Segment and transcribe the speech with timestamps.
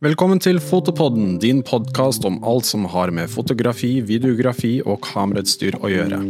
[0.00, 5.90] Velkommen til Fotopodden, din podkast om alt som har med fotografi, videografi og kamerautstyr å
[5.92, 6.20] gjøre.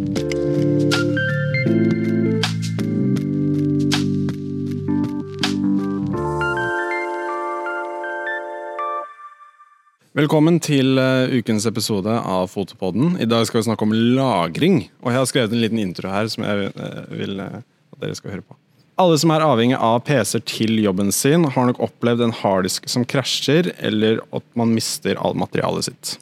[10.19, 13.21] Velkommen til uh, ukens episode av Fotopodden.
[13.23, 14.81] I dag skal vi snakke om lagring.
[15.05, 16.75] Og jeg har skrevet en liten intro her som jeg
[17.23, 17.63] vil uh,
[17.95, 18.59] at dere skal høre på.
[19.01, 23.07] Alle som er avhengig av PC-er til jobben sin, har nok opplevd en harddisk som
[23.09, 26.17] krasjer, eller at man mister alt materialet sitt.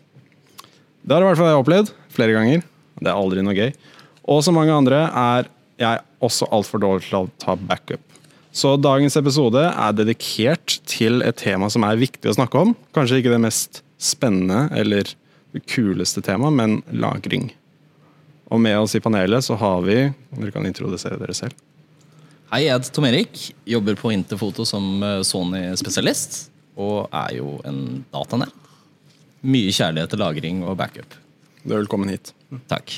[1.02, 2.62] Det har i hvert fall jeg opplevd flere ganger.
[3.00, 3.72] Det er aldri noe gøy.
[4.30, 5.48] Og som mange andre er
[5.80, 8.02] jeg også altfor dårlig til å ta backup.
[8.54, 12.74] Så dagens episode er dedikert til et tema som er viktig å snakke om.
[12.94, 15.10] Kanskje ikke det mest spennende eller
[15.54, 17.50] det kuleste temaet, men lagring.
[18.54, 20.04] Og med oss i panelet så har vi
[20.38, 21.56] Dere kan introdusere dere selv.
[22.48, 23.40] Hei, jeg heter Tom Erik.
[23.68, 26.46] Jobber på Interfoto som eh, Sony-spesialist.
[26.80, 28.54] Og er jo en datanerd.
[29.44, 31.12] Mye kjærlighet til lagring og backup.
[31.60, 32.30] Du er velkommen hit.
[32.70, 32.94] Takk.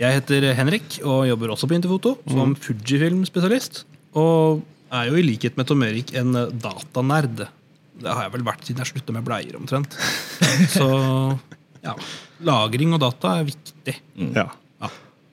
[0.00, 3.84] Jeg heter Henrik og jobber også på Interfoto som Fujifilm-spesialist.
[4.18, 7.44] Og er jo i likhet med Tom Erik en datanerd.
[8.00, 9.94] Det har jeg vel vært siden jeg slutta med bleier, omtrent.
[10.74, 10.90] Så
[11.86, 11.94] ja,
[12.42, 13.96] lagring og data er viktig.
[14.34, 14.48] Ja.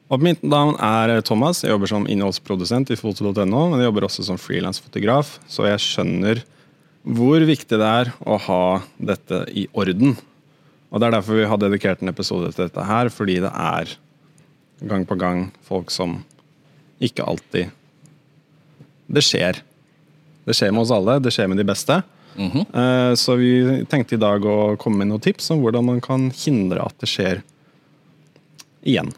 [0.07, 1.63] Og Mitt navn er Thomas.
[1.65, 3.43] Jeg jobber som innholdsprodusent i foto.no.
[3.43, 6.43] Men jeg jobber også som frilansfotograf, så jeg skjønner
[7.07, 8.61] hvor viktig det er å ha
[8.99, 10.15] dette i orden.
[10.91, 13.93] Og Det er derfor vi har dedikert en episode til dette her, fordi det er
[14.87, 16.21] gang på gang folk som
[17.03, 17.71] ikke alltid
[19.11, 19.59] Det skjer.
[20.47, 21.17] Det skjer med oss alle.
[21.23, 21.99] Det skjer med de beste.
[22.75, 26.29] Eh, Så vi tenkte i dag å komme med noen tips om hvordan man kan
[26.31, 27.39] hindre at det skjer
[28.87, 29.11] igjen.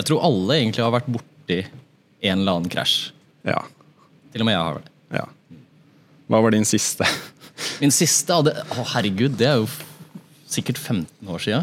[0.00, 3.10] Jeg tror alle egentlig har vært borti en eller annen krasj.
[3.44, 3.58] Ja.
[4.32, 4.92] Til og med jeg har det.
[5.18, 5.26] ja.
[6.30, 7.04] Hva var din siste?
[7.82, 8.44] Min siste Å,
[8.94, 9.66] herregud, det er jo
[10.50, 11.60] sikkert 15 år sia.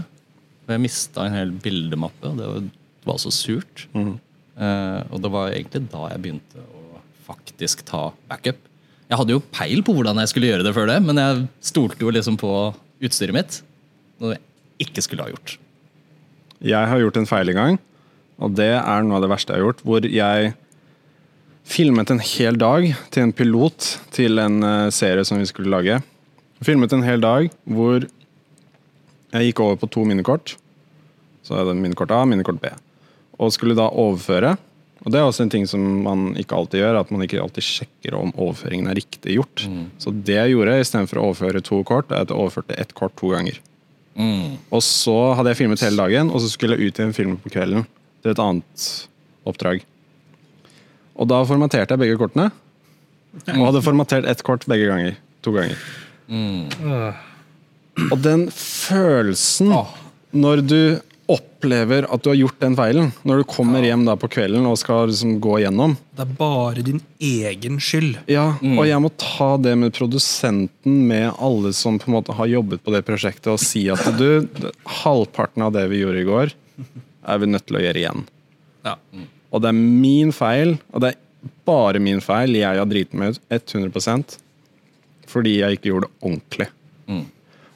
[0.68, 3.86] Jeg mista en hel bildemappe, og det var, det var så surt.
[3.96, 8.60] Eh, og det var egentlig da jeg begynte å faktisk ta backup.
[9.08, 12.04] Jeg hadde jo peil på hvordan jeg skulle gjøre det før det, men jeg stolte
[12.04, 12.52] jo liksom på
[13.08, 13.62] utstyret mitt.
[14.20, 15.56] Noe jeg ikke skulle ha gjort.
[16.68, 17.80] Jeg har gjort en feil en gang,
[18.38, 19.84] og det er noe av det verste jeg har gjort.
[19.88, 20.52] Hvor jeg
[21.68, 26.00] filmet en hel dag til en pilot til en eh, serie som vi skulle lage.
[26.64, 28.06] Filmet en hel dag hvor
[29.34, 30.56] jeg gikk over på to minnekort.
[31.46, 32.72] Så er det minnekort A, minnekort B.
[33.42, 34.56] Og skulle da overføre.
[35.06, 37.64] Og det er også en ting som man ikke alltid gjør, at man ikke alltid
[37.64, 39.64] sjekker om overføringen er riktig gjort.
[40.02, 43.16] Så det jeg gjorde, istedenfor å overføre to kort, er at jeg overførte ett kort
[43.20, 43.60] to ganger.
[44.74, 47.38] Og så hadde jeg filmet hele dagen, og så skulle jeg ut i en film
[47.44, 47.86] på kvelden
[48.24, 48.88] til et annet
[49.48, 49.84] oppdrag.
[51.18, 52.52] Og da formaterte jeg begge kortene.
[53.54, 55.18] Og hadde formatert ett kort begge ganger.
[55.46, 55.78] To ganger.
[58.12, 59.74] Og den følelsen
[60.38, 60.82] når du
[61.28, 64.78] opplever at du har gjort den feilen, når du kommer hjem da på kvelden og
[64.80, 68.22] skal liksom gå igjennom Det er bare din egen skyld.
[68.32, 72.48] Ja, og jeg må ta det med produsenten, med alle som på en måte har
[72.52, 74.48] jobbet på det prosjektet, og si at du,
[75.02, 76.56] halvparten av det vi gjorde i går,
[77.28, 78.26] er vi nødt til å gjøre igjen.
[78.88, 78.98] Ja.
[79.52, 82.56] Og det er min feil, og det er bare min feil.
[82.58, 84.38] Jeg har driti meg ut 100%
[85.28, 86.68] fordi jeg ikke gjorde det ordentlig.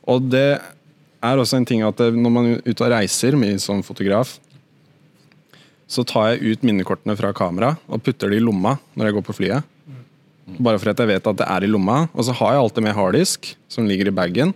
[0.08, 3.60] Og det er også en ting at det, når man er ute og reiser mye
[3.62, 4.38] som fotograf,
[5.92, 9.26] så tar jeg ut minnekortene fra kamera og putter det i lomma når jeg går
[9.28, 9.68] på flyet.
[10.64, 12.06] Bare for at jeg vet at det er i lomma.
[12.16, 14.56] Og så har jeg alltid med harddisk, som ligger i bagen.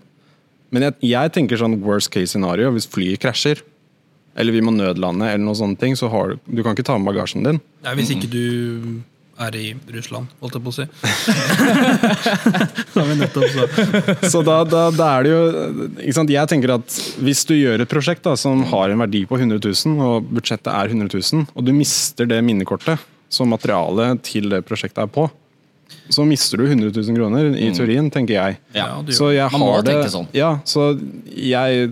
[0.73, 3.61] Men jeg, jeg tenker sånn worst case scenario hvis flyet krasjer.
[4.35, 6.97] Eller vi må nødlande, eller noen sånne ting, så har du Du kan ikke ta
[7.00, 7.62] med bagasjen din.
[7.85, 9.01] Er hvis ikke du
[9.40, 10.85] er i Russland, holdt jeg på å si.
[12.94, 13.73] Det har vi nettopp sagt.
[14.31, 15.41] Så da, da, da er det jo
[16.06, 16.31] ikke sant?
[16.31, 19.59] Jeg tenker at Hvis du gjør et prosjekt da, som har en verdi på 100
[19.59, 24.62] 000, og budsjettet er 100 000, og du mister det minnekortet som materialet til det
[24.67, 25.28] prosjektet er på,
[26.13, 28.59] så mister du 100 000 kroner i teorien, tenker jeg.
[28.75, 30.28] Ja, du Så jeg Man må har det, tenke sånn.
[30.35, 30.93] Ja, så
[31.28, 31.90] jeg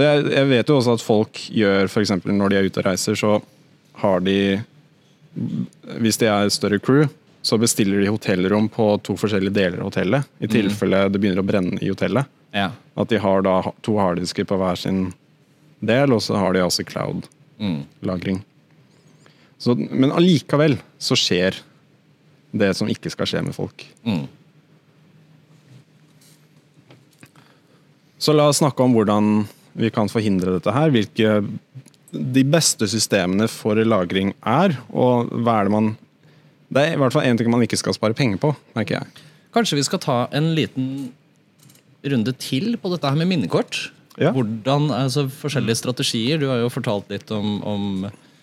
[0.00, 2.14] jeg, jeg vet jo også at folk gjør f.eks.
[2.24, 3.40] når de er ute og reiser, så
[4.00, 4.62] har de
[6.00, 7.06] Hvis de er et større crew,
[7.42, 10.28] så bestiller de hotellrom på to forskjellige deler av hotellet.
[10.38, 12.28] I tilfelle det begynner å brenne i hotellet.
[12.52, 12.70] Ja.
[12.94, 15.06] At de har da to harddisker på hver sin
[15.80, 18.42] del, og så har de altså cloud-lagring.
[19.58, 21.58] Så, men allikevel så skjer
[22.52, 23.84] det som ikke skal skje med folk.
[24.04, 24.26] Mm.
[28.22, 29.32] Så la oss snakke om hvordan
[29.78, 30.92] vi kan forhindre dette her.
[30.94, 31.40] Hvilke
[32.12, 35.92] de beste systemene for lagring er, og hva er det man
[36.72, 39.24] Det er i hvert fall én ting man ikke skal spare penger på, merker jeg.
[39.52, 41.10] Kanskje vi skal ta en liten
[42.00, 43.90] runde til på dette her med minnekort.
[44.16, 44.32] Ja.
[44.32, 46.40] Hvordan, altså Forskjellige strategier.
[46.40, 47.84] Du har jo fortalt litt om, om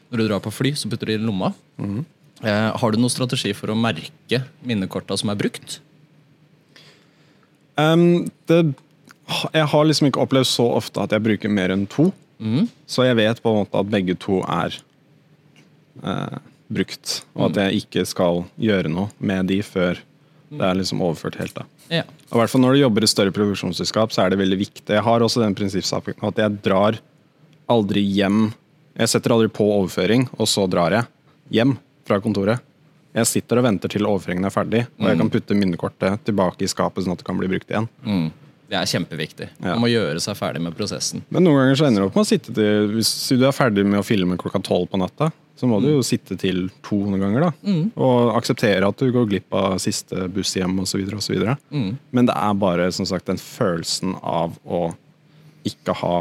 [0.10, 1.52] når du drar på fly, så putter du det i lomma.
[1.80, 5.80] Eh, har du noen strategi for å merke minnekorta som er brukt?
[7.80, 8.62] Um, det,
[9.54, 12.10] jeg har liksom ikke opplevd så ofte at jeg bruker mer enn to.
[12.88, 14.78] Så jeg vet på en måte at begge to er
[16.04, 16.38] eh,
[16.72, 20.00] brukt, og at jeg ikke skal gjøre noe med de før
[20.50, 21.54] det er liksom overført helt.
[21.54, 21.66] da.
[21.90, 22.06] Ja.
[22.30, 24.88] Og hvert fall Når du jobber i større produksjonsselskap, så er det veldig viktig.
[24.96, 26.98] Jeg har også den prinsippsaken at jeg drar
[27.70, 28.50] aldri hjem
[29.00, 31.06] Jeg setter aldri på overføring, og så drar jeg
[31.56, 32.60] hjem fra kontoret.
[33.16, 36.70] Jeg sitter og venter til overføringen er ferdig, og jeg kan putte minnekortet tilbake i
[36.70, 37.88] skapet sånn at det kan bli brukt igjen.
[38.04, 38.28] Mm.
[38.69, 39.50] Det er kjempeviktig.
[39.57, 39.74] Ja.
[39.74, 41.24] Man må gjøre seg ferdig med prosessen.
[41.33, 43.86] Men noen ganger så ender det opp med å sitte til Hvis du er ferdig
[43.88, 47.19] med å filme klokka tolv på natta, så må du jo sitte til to noen
[47.25, 47.74] ganger, da.
[48.00, 51.01] Og akseptere at du går glipp av siste buss hjem osv.
[51.18, 51.42] osv.
[51.74, 51.89] Mm.
[52.16, 54.86] Men det er bare som sagt den følelsen av å
[55.68, 56.15] ikke ha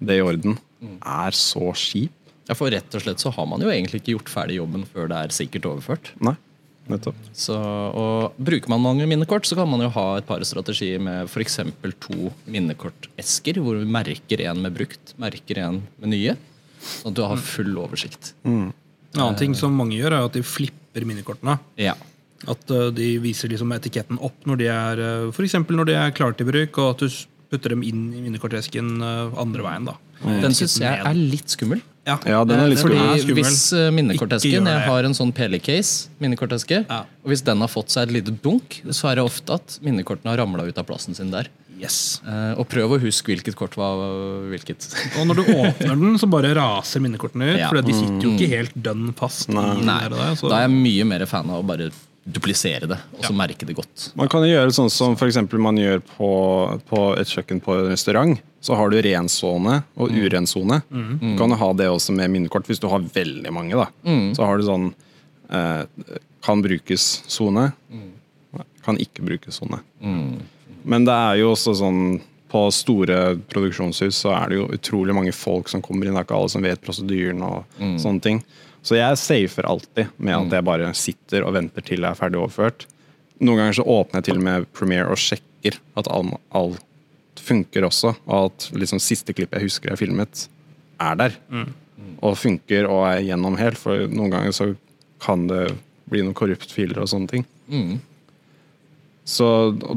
[0.00, 0.56] det i orden,
[1.04, 2.14] er så kjip.
[2.48, 5.08] Ja, For rett og slett så har man jo egentlig ikke gjort ferdig jobben før
[5.12, 6.10] det er sikkert overført.
[6.24, 6.34] Nei.
[7.32, 11.30] Så, og Bruker man mange minnekort, så kan man jo ha et par strategier med
[11.30, 11.60] f.eks.
[12.04, 16.36] to minnekortesker, hvor vi merker en med brukt, merker en med nye.
[16.84, 18.34] Sånn at du har full oversikt.
[19.14, 21.56] En annen ting som mange gjør, er at de flipper minnekortene.
[21.80, 21.94] Ja.
[22.50, 26.36] At eh, de viser liksom etiketten opp når de er for når de er klare
[26.36, 27.22] til bruk, og at du
[27.54, 29.88] putter dem inn i minnekortesken eh, andre veien.
[29.88, 29.96] da.
[30.42, 31.82] Den syns jeg er litt skummel.
[32.06, 33.30] Ja, Ja, den er litt fordi skummel.
[33.32, 36.98] er hvis eh, minnekortesken Jeg har en sånn Peli-case, minnekorteske, Ja.
[37.24, 40.28] og hvis den har fått seg et lite dunk, så er det ofte at minnekortene
[40.34, 41.48] har ramla ut av plassen sin der.
[41.80, 42.20] Yes.
[42.26, 43.96] Eh, og prøv å huske hvilket kort var
[44.52, 44.86] hvilket.
[45.18, 47.58] Og når du åpner den, så bare raser minnekortene ut.
[47.58, 47.68] Ja.
[47.72, 49.48] For de sitter jo ikke helt dønn fast.
[49.50, 51.90] i Nei, der der, så- da er jeg mye mer fan av å bare
[52.24, 53.36] duplisere det, og så Ja.
[53.36, 54.12] merke det godt.
[54.16, 57.74] Man kan jo gjøre sånn som for eksempel man gjør på, på et kjøkken på
[57.78, 58.38] en restaurant.
[58.64, 60.46] Så har du ren sone og uren
[60.90, 61.18] Mm.
[61.20, 63.74] Du kan du ha det også med minnekort hvis du har veldig mange.
[63.76, 63.86] da.
[64.32, 64.94] Så har du sånn
[65.50, 65.84] eh,
[66.42, 67.72] kan brukes-sone.
[68.84, 69.80] Kan ikke brukes-sone.
[70.84, 72.20] Men det er jo også sånn
[72.54, 76.14] på store produksjonshus så er det jo utrolig mange folk som kommer inn.
[76.14, 77.64] Det er ikke alle som vet prosedyren og
[78.00, 78.42] sånne ting.
[78.84, 82.40] Så jeg safer alltid med at jeg bare sitter og venter til jeg er ferdig
[82.40, 82.84] overført.
[83.40, 88.12] Noen ganger så åpner jeg til og med Premiere og sjekker at alt funker også.
[88.28, 90.46] Og at liksom siste klipp jeg husker jeg filmet,
[91.00, 91.38] er der.
[92.24, 93.80] Og funker og er gjennom helt.
[93.80, 94.70] For noen ganger så
[95.24, 95.66] kan det
[96.12, 97.48] bli noen korruptfiler og sånne ting.
[97.72, 97.96] Mm.
[99.24, 99.46] Så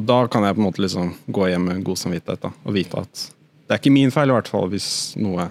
[0.08, 3.04] da kan jeg på en måte liksom gå hjem med god samvittighet da, og vite
[3.04, 3.24] at
[3.68, 4.88] det er ikke min feil, i hvert fall, hvis
[5.20, 5.50] noe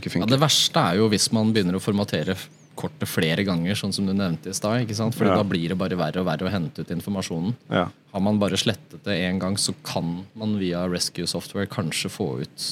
[0.00, 2.36] ikke Ja, det verste er jo hvis man begynner å formatere
[2.76, 4.82] kortet flere ganger, sånn som du nevnte i stad.
[4.84, 5.14] ikke sant?
[5.16, 5.36] Fordi Ja.
[5.36, 7.54] da blir det bare verre og verre å hente ut informasjonen.
[7.70, 7.86] Ja.
[8.12, 12.40] Har man bare slettet det én gang, så kan man via Rescue Software kanskje få
[12.42, 12.66] ut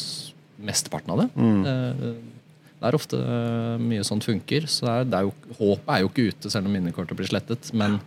[0.61, 1.31] mesteparten av det.
[1.41, 2.15] Eh,
[2.85, 4.67] Det er ofte eh, mye sånt funker.
[4.69, 7.27] Så det er, det er jo, håpet er jo ikke ute selv om minnekortet blir
[7.31, 7.71] slettet.
[7.73, 7.99] Men,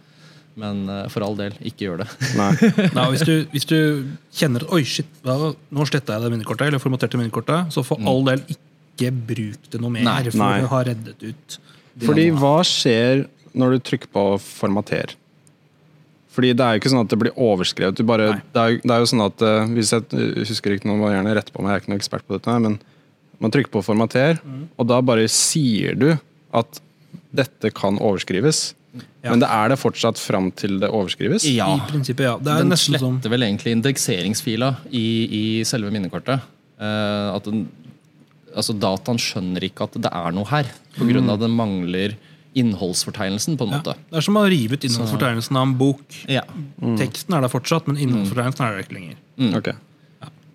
[0.56, 2.08] men eh, for all del, ikke gjør det.
[2.38, 2.52] Nei.
[2.98, 4.06] Nei, hvis, du, hvis du
[4.38, 8.22] kjenner at Oi, shit, nå sletta jeg det minnekortet, eller formaterte minnekortet, så for all
[8.30, 8.62] del ikke
[8.98, 10.06] bruk det noe mer.
[10.08, 10.20] Nei.
[10.30, 10.60] for Nei.
[10.62, 11.58] du har reddet ut
[12.04, 13.26] Fordi hva skjer
[13.58, 15.16] når du trykker på formater?
[16.38, 17.98] Fordi det er jo ikke sånn at det blir overskrevet.
[17.98, 21.00] Du bare, det, er, det er jo sånn at eh, Hvis jeg husker ikke noe,
[21.02, 22.78] må gjerne rette på meg, jeg er ikke noen ekspert på dette, men
[23.42, 24.40] man trykker på formater,
[24.78, 26.08] og da bare sier du
[26.58, 26.80] at
[27.38, 28.72] dette kan overskrives.
[29.22, 29.32] Ja.
[29.32, 31.46] Men det er det fortsatt fram til det overskrives?
[31.50, 31.68] Ja.
[31.76, 32.36] I prinsippet, ja.
[32.42, 36.46] Det er Den sletter vel egentlig indekseringsfila i, i selve minnekortet.
[36.78, 37.66] Uh, at den,
[38.58, 41.08] altså Dataen skjønner ikke at det er noe her, pga.
[41.22, 41.32] Mm.
[41.34, 42.18] at den mangler
[42.58, 43.58] innholdsfortegnelsen.
[43.58, 43.98] på en ja, måte.
[44.10, 46.22] Det er som å rive ut innholdsfortegnelsen av en bok.
[46.32, 46.44] Ja.
[46.98, 49.20] Teksten er der fortsatt, men innholdsfortegnelsen er der ikke lenger.
[49.60, 49.76] Ok.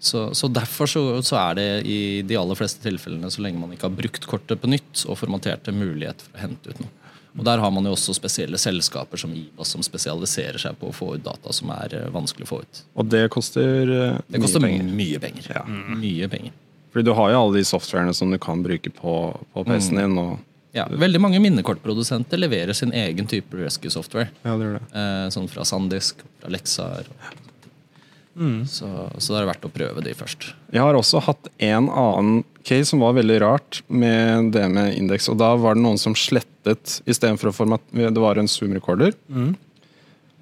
[0.03, 3.71] Så, så Derfor så, så er det i de aller fleste tilfellene, så lenge man
[3.71, 6.91] ikke har brukt kortet på nytt og formatert det, mulighet for å hente ut noe.
[7.39, 10.97] Og Der har man jo også spesielle selskaper som IBAS som spesialiserer seg på å
[10.97, 12.83] få ut data som er eh, vanskelig å få ut.
[12.99, 14.91] Og det koster eh, Det koster mye penger.
[14.99, 15.47] mye penger.
[15.55, 15.63] Ja.
[16.03, 16.59] Mye penger.
[16.93, 19.13] Fordi du har jo alle de softwarene som du kan bruke på,
[19.55, 20.19] på PC-en din.
[20.21, 20.39] Og,
[20.73, 24.31] Ja, veldig mange minnekortprodusenter leverer sin egen type rescue software.
[24.45, 24.85] ja, det gjør det.
[24.97, 27.09] Eh, sånn fra Sandisk, fra Lexar.
[28.65, 28.89] Så,
[29.21, 30.47] så det er verdt å prøve de først.
[30.73, 35.29] Jeg har også hatt en annen case som var veldig rart med det med indeks.
[35.29, 39.13] Og da var det noen som slettet istedenfor å formatere Det var en Zoom-recorder.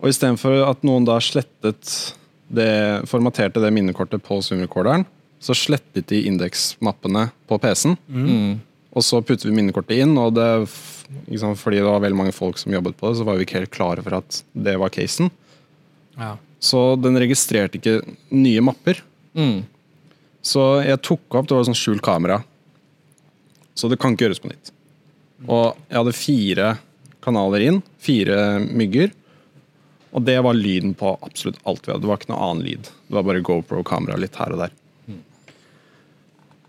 [0.01, 2.15] Og istedenfor at noen da slettet
[2.51, 2.71] det,
[3.11, 5.03] formaterte det minnekortet på Zoom-recorderen,
[5.41, 7.97] så slettet de indeksmappene på PC-en.
[8.91, 10.49] Og så puttet vi minnekortet inn, og det,
[11.31, 13.61] liksom, fordi det var veldig mange folk som jobbet på det, så var vi ikke
[13.61, 15.31] helt klare for at det var casen.
[16.21, 16.35] Ja.
[16.61, 18.03] så den registrerte ikke
[18.35, 18.99] nye mapper.
[19.33, 19.63] Mm.
[20.45, 22.43] Så jeg tok opp, det var sånn skjult kamera.
[23.79, 24.73] Så det kan ikke gjøres på nytt.
[25.47, 26.69] Og jeg hadde fire
[27.25, 29.15] kanaler inn, fire mygger.
[30.11, 32.03] Og det var lyden på absolutt alt vi hadde.
[32.05, 32.91] Det var ikke noe annen lyd.
[32.91, 34.75] Det var bare GoPro-kamera litt her og der.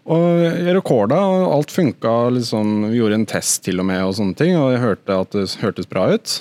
[0.10, 2.14] Og jeg rekorda, og alt funka.
[2.38, 5.36] Liksom, vi gjorde en test til og med, og sånne ting, og jeg hørte at
[5.36, 6.38] det hørtes bra ut.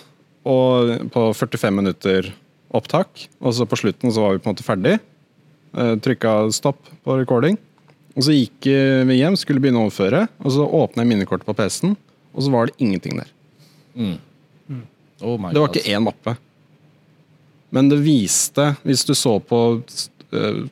[0.49, 2.31] Og på 45 minutter
[2.73, 4.97] opptak, og så på slutten så var vi på en måte ferdig.
[5.76, 7.59] Eh, Trykka stopp på recording.
[8.17, 11.49] Og så gikk eh, vi hjem, skulle begynne å overføre, og så åpna jeg minnekortet
[11.49, 11.97] på PC-en,
[12.33, 13.35] og så var det ingenting der.
[15.21, 16.37] Oh my Det var ikke én mappe.
[17.71, 20.62] Men det viste, hvis du så på uh,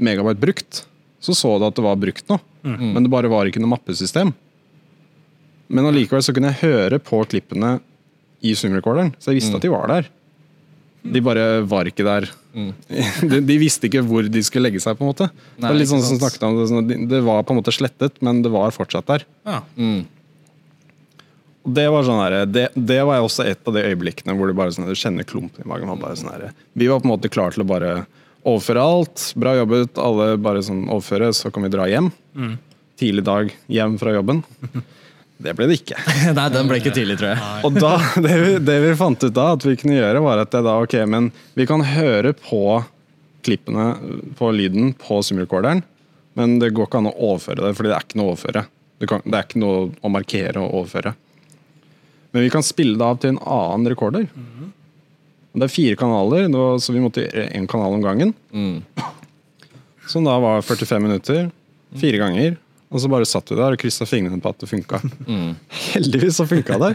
[0.00, 0.84] megabyte brukt,
[1.20, 2.40] så så du at det var brukt noe.
[2.64, 4.32] Men det bare var ikke noe mappesystem.
[5.70, 7.76] Men allikevel så kunne jeg høre på klippene
[8.42, 10.08] i Zoom-recorderen, så jeg visste at de var der.
[11.00, 12.26] De bare var ikke der.
[13.30, 14.96] De, de visste ikke hvor de skulle legge seg.
[14.98, 15.28] på en måte.
[15.30, 17.72] det, Nei, er litt sånn som snakket om det, sånn det var på en måte
[17.72, 19.24] slettet, men det var fortsatt der.
[19.46, 19.60] Ja.
[21.60, 24.56] Og Det var sånn her, det, det var også et av de øyeblikkene hvor du
[24.56, 25.92] bare sånn, du kjenner klumpen i magen.
[26.00, 27.92] Bare sånn her, vi var på en måte klar til å bare
[28.46, 29.26] overføre alt.
[29.40, 29.98] Bra jobbet.
[30.00, 32.10] Alle bare sånn overføre, så kan vi dra hjem.
[33.00, 34.44] Tidlig dag hjem fra jobben.
[35.40, 35.96] Det ble det ikke.
[36.36, 37.44] Nei, den ble ikke tidlig, tror jeg.
[37.64, 40.50] Og da, det vi, det vi fant ut da at vi kunne gjøre, var at
[40.52, 42.82] det da, ok, men vi kan høre på
[43.46, 43.86] klippene
[44.36, 45.80] på lyden på Zoom-recorderen,
[46.36, 48.64] men det går ikke an å overføre det, fordi det er ikke noe å overføre.
[49.00, 51.14] Det, kan, det er ikke noe å markere og overføre.
[52.36, 54.28] Men vi kan spille det av til en annen rekorder.
[55.52, 56.46] Det er fire kanaler,
[56.78, 58.34] så vi måtte gjøre én kanal om gangen.
[60.10, 61.48] Som da var 45 minutter,
[61.98, 62.58] fire ganger.
[62.90, 64.98] Og så bare satt vi der og kryssa fingrene på at det funka.
[65.94, 66.94] Heldigvis så funka det.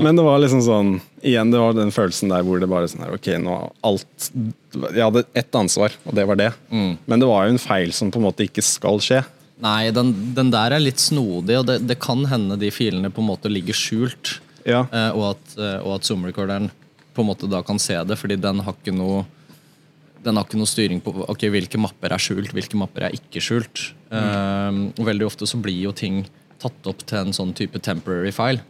[0.00, 3.02] Men det var liksom sånn Igjen, det var den følelsen der hvor det bare sånn
[3.04, 6.48] her Ok, nå alt Jeg hadde ett ansvar, og det var det.
[6.72, 9.20] Men det var jo en feil som på en måte ikke skal skje.
[9.62, 13.22] Nei, den, den der er litt snodig, og det, det kan hende de filene på
[13.22, 14.38] en måte ligger skjult.
[14.64, 14.86] Ja.
[14.88, 16.70] Eh, og at, eh, og at Zoom-recorderen
[17.12, 19.24] på en måte da kan se det, fordi den har ikke noe
[20.22, 23.42] den har ikke noe styring på okay, hvilke mapper er skjult, hvilke mapper er ikke
[23.42, 23.88] skjult.
[24.14, 26.22] Eh, og veldig ofte så blir jo ting
[26.62, 28.62] tatt opp til en sånn type temporary file.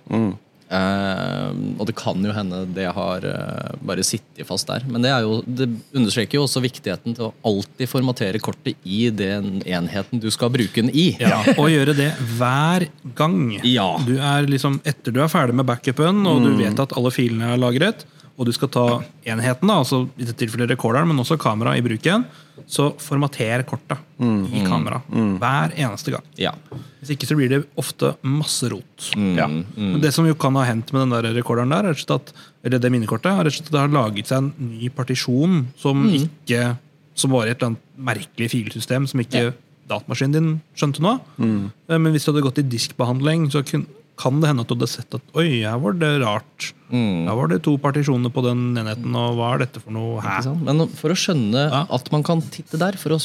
[0.72, 4.87] Eh, og det kan jo hende det har uh, bare sittet fast der.
[4.88, 9.04] Men det, er jo, det understreker jo også viktigheten til å alltid formatere kortet i
[9.12, 11.11] den enheten du skal bruke den i.
[11.20, 12.08] Ja, og gjøre det
[12.38, 13.58] hver gang.
[13.68, 13.90] Ja.
[14.06, 17.52] Du er liksom, etter du er ferdig med backupen, og du vet at alle filene
[17.52, 18.06] er lagret,
[18.39, 18.85] og du skal ta
[19.29, 22.25] enheten, da, altså i dette tilfellet rekorderen, men også kamera i bruk igjen,
[22.69, 26.25] så formater kortet i kamera hver eneste gang.
[26.39, 26.53] Ja.
[27.01, 29.09] Hvis ikke så blir det ofte masse rot.
[29.17, 29.49] Ja.
[29.49, 32.33] Men Det som jo kan ha hendt med den der rekorderen der, er at,
[32.65, 36.77] eller det minnekortet, er at det har laget seg en ny partisjon som ikke
[37.15, 39.51] som var i et eller annet merkelig filsystem som ikke
[39.91, 41.19] datamaskinen din skjønte noe.
[41.39, 43.85] Eh, Men hvis du hadde gått i diskbehandling, så kun,
[44.23, 46.71] kan det hende at du hadde sett at oi, her var det rart.
[46.93, 50.41] Her var det to partisjoner på den enheten, og hva er dette for noe Hæ?
[50.62, 51.87] Men for å skjønne Ja.
[51.91, 53.21] at man kan titte der, for å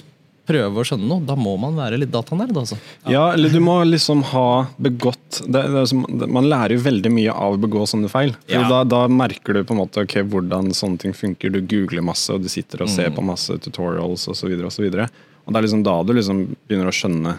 [0.48, 2.56] prøve å skjønne noe, da må man være litt datanerd.
[2.56, 2.78] Altså.
[3.12, 7.12] Ja, eller du må liksom ha begått det, det som, det, Man lærer jo veldig
[7.12, 8.32] mye av å begå sånne feil.
[8.48, 8.62] Ja.
[8.72, 11.52] da, da merker du på en måte ok, hvordan sånne ting funker.
[11.52, 14.48] Du googler masse, og du sitter og ser på masse tutorials osv.
[14.64, 15.10] Og, så videre.
[15.44, 16.40] og det er liksom da du liksom
[16.70, 17.36] begynner å skjønne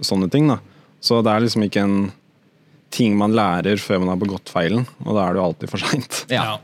[0.00, 0.48] sånne ting.
[0.48, 0.58] da.
[1.04, 1.98] Så det er liksom ikke en
[2.94, 5.82] ting man lærer før man har begått feilen, og da er det jo alltid for
[5.84, 6.22] seint.
[6.32, 6.58] Ja.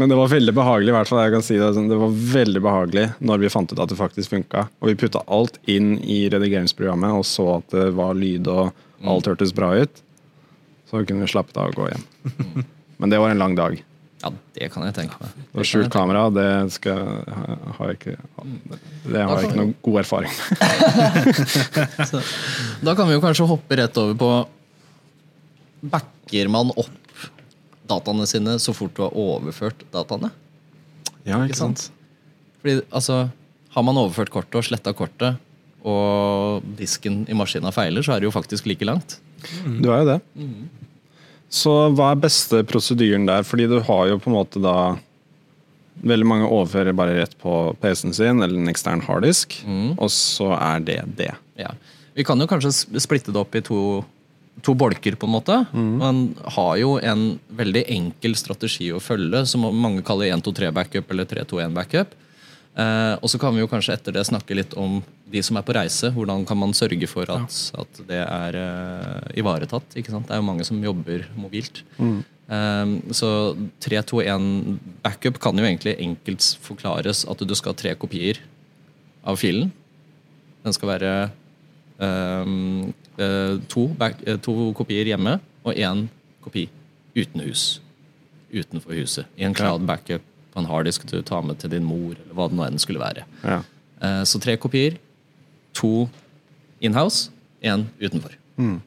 [0.00, 0.88] Men det var veldig behagelig.
[0.88, 3.78] i hvert fall jeg kan si Det Det var veldig behagelig når vi fant ut
[3.84, 4.62] at det faktisk funka.
[4.80, 8.70] Og vi putta alt inn i redigeringsprogrammet og så at det var lyd og
[9.04, 10.02] alt hørtes bra ut.
[10.88, 12.64] Så kunne vi slappet av og gå hjem.
[12.96, 13.76] Men det var en lang dag.
[14.22, 15.36] ja, det kan jeg tenke meg.
[15.36, 16.98] Det var skjult kamera, det skal,
[17.76, 18.16] har jeg ikke
[19.04, 20.48] Det har jeg ikke noen god erfaring med.
[22.88, 24.30] Da kan vi jo kanskje hoppe rett over på
[25.82, 26.96] Backer man opp
[27.90, 30.30] dataene sine så fort du har overført dataene?
[31.26, 31.88] Ja, Ikke sant?
[32.60, 33.28] Fordi altså,
[33.74, 35.38] Har man overført kortet og sletta kortet,
[35.86, 39.20] og disken i maskina feiler, så er det jo faktisk like langt.
[39.80, 40.16] Du er jo det.
[41.50, 43.46] Så hva er beste prosedyren der?
[43.46, 44.74] Fordi du har jo på en måte da
[46.00, 49.58] Veldig mange overfører bare rett på PC-en sin eller en ekstern harddisk,
[50.00, 51.34] og så er det det.
[51.60, 51.74] Ja.
[52.16, 52.70] Vi kan jo kanskje
[53.02, 54.00] splitte det opp i to,
[54.64, 55.56] to bolker, på en måte.
[55.72, 62.16] Man har jo en veldig enkel strategi å følge, som mange kaller 1-2-3-backup eller 3-2-1-backup.
[62.80, 65.64] Eh, og så kan vi jo kanskje etter det snakke litt om de som er
[65.66, 66.12] på reise.
[66.14, 69.96] Hvordan kan man sørge for at, at det er eh, ivaretatt?
[69.98, 70.28] ikke sant?
[70.28, 71.82] Det er jo mange som jobber mobilt.
[72.50, 78.40] Um, så 3-2-1 backup kan jo egentlig enkelt forklares at du skal ha tre kopier
[79.22, 79.70] av filen.
[80.64, 81.36] Den skal være eh,
[82.00, 86.06] to, back, eh, to kopier hjemme og én
[86.44, 86.68] kopi
[87.16, 87.80] uten hus.
[88.52, 89.26] Utenfor huset.
[89.38, 90.22] I en cloud backup
[90.54, 92.98] på en harddisk du tar med til din mor, eller hva det nå enn skulle
[93.02, 93.24] være.
[93.44, 93.60] Ja.
[94.02, 94.96] Eh, Så tre kopier.
[95.74, 96.08] To
[96.82, 97.28] inhouse,
[97.62, 98.32] én utenfor.
[98.58, 98.80] Mm.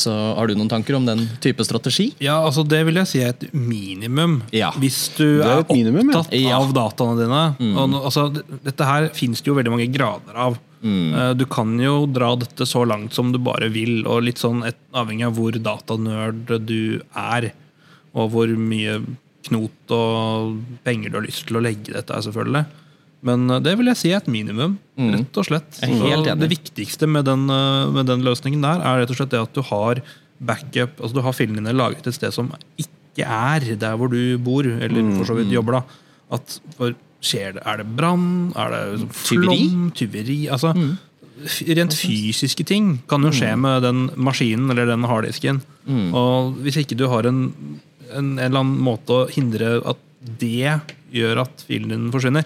[0.00, 2.14] Så har du noen tanker om den type strategi?
[2.22, 4.38] Ja, altså Det vil jeg si er et minimum.
[4.54, 4.70] Ja.
[4.80, 6.56] Hvis du er er, minimum, opptatt Ja.
[6.56, 7.74] av dataene dine.
[7.76, 8.30] Og, altså,
[8.64, 10.56] dette her finnes det jo veldig mange grader av.
[10.82, 14.64] Eh, Du kan jo dra dette så langt som du bare vil, og litt sånn
[14.66, 17.52] et, avhengig av hvor datanerd du er.
[18.14, 19.00] Og hvor mye
[19.46, 22.64] knot og penger du har lyst til å legge i dette, er selvfølgelig.
[23.22, 25.80] Men eh, det vil jeg si er et minimum, rett og slett.
[26.40, 29.52] Det viktigste med den, eh, med den løsningen der, er rett og slett det at
[29.54, 30.00] du har
[30.40, 32.48] backup, altså du har filmene dine lagret et sted som
[32.80, 35.72] ikke er der hvor du bor, eller for så vidt jobber.
[35.80, 35.82] da.
[36.32, 38.52] At for skjer det, Er det brann?
[38.58, 39.90] Er det flom?
[39.96, 40.42] Tyveri?
[40.52, 40.92] Altså, mm.
[41.72, 45.62] Rent fysiske ting kan jo skje med den maskinen eller den harddisken.
[46.12, 47.46] Og hvis ikke du har en,
[48.12, 50.80] en, en eller annen måte å hindre at det
[51.14, 52.44] gjør at filen din forsvinner,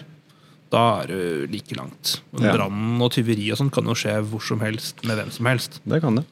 [0.73, 2.17] da er du like langt.
[2.39, 2.55] Ja.
[2.55, 5.79] Brann og tyveri og sånt kan jo skje hvor som helst med hvem som helst.
[5.83, 6.25] Det kan det.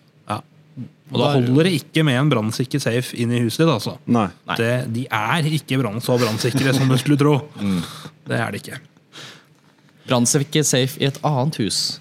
[1.13, 3.73] Og da holder det ikke med en brannsikker safe inn i huset ditt.
[3.75, 3.97] altså.
[4.09, 4.27] Nei.
[4.57, 7.35] Det, de er ikke brann så brannsikre som du skulle tro.
[8.25, 8.79] Det er det ikke.
[10.09, 11.99] Brannsikker safe i et annet hus.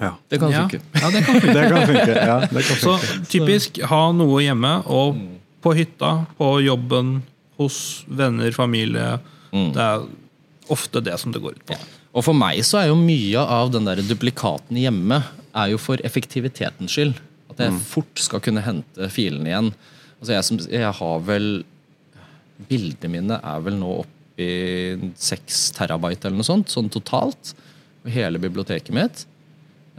[0.00, 0.14] Ja.
[0.32, 0.80] Det kan Ja, funke.
[0.94, 1.52] ja, det kan funke.
[1.56, 2.14] Det kan funke.
[2.16, 2.96] Ja, det kan Så
[3.28, 5.16] typisk ha noe hjemme, og
[5.62, 7.22] på hytta, på jobben,
[7.60, 9.18] hos venner, familie.
[9.52, 10.06] Det er
[10.72, 11.76] ofte det som det går ut på.
[12.16, 15.20] Og for meg så er jo mye av den der duplikaten hjemme
[15.54, 17.20] er jo for effektivitetens skyld.
[17.50, 19.72] At jeg fort skal kunne hente filene igjen.
[20.20, 21.50] Altså jeg, som, jeg har vel
[22.68, 27.54] Bildene mine er vel nå oppe i 6 terabyte eller noe sånt, sånn totalt.
[28.04, 29.24] Hele biblioteket mitt.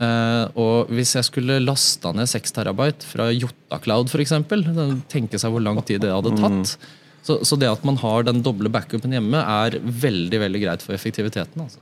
[0.02, 4.34] Uh, og hvis jeg skulle lasta ned 6 terabyte fra Jotacloud f.eks.,
[5.12, 6.76] tenke seg hvor lang tid det hadde tatt.
[7.26, 10.98] Så, så det at man har den doble backupen hjemme, er veldig veldig greit for
[10.98, 11.62] effektiviteten.
[11.62, 11.82] altså.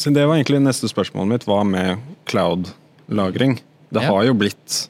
[0.00, 1.44] Så det var egentlig neste spørsmålet mitt.
[1.48, 3.58] Hva med cloud-lagring?
[3.92, 4.12] Det Ja.
[4.12, 4.88] har jo blitt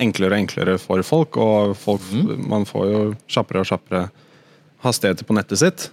[0.00, 2.00] enklere og enklere for folk, og folk,
[2.48, 4.06] man får jo kjappere og kjappere
[4.84, 5.88] hastigheter på nettet sitt.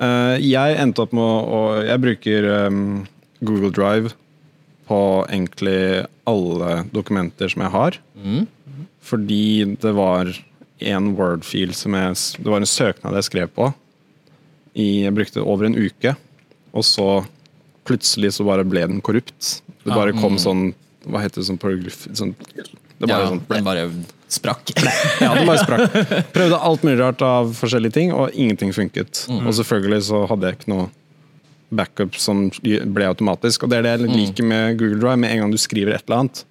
[0.00, 3.06] Eh, jeg endte opp med å Jeg bruker em,
[3.42, 4.12] Google Drive
[4.88, 7.98] på egentlig alle dokumenter som jeg har.
[9.00, 9.42] Fordi
[9.82, 10.30] det var
[10.80, 13.72] en Word-fil som jeg Det var en søknad jeg skrev på.
[14.74, 16.14] I, jeg brukte over en uke.
[16.72, 17.24] Og så
[17.88, 19.62] plutselig så bare ble den korrupt.
[19.82, 20.70] Det bare kom sånn
[21.06, 22.34] Hva heter det sånn paragraf sånn,
[23.00, 23.84] Det bare ja, sånn den bare
[24.30, 24.72] sprakk.
[25.24, 25.94] ja, den bare sprakk.
[26.34, 29.24] Prøvde alt mulig rart av forskjellige ting, og ingenting funket.
[29.40, 30.90] Og selvfølgelig så hadde jeg ikke noe
[31.70, 33.64] backup som ble automatisk.
[33.64, 35.18] Og det er det jeg liker med Google Drive.
[35.22, 36.44] Med en gang du skriver et eller annet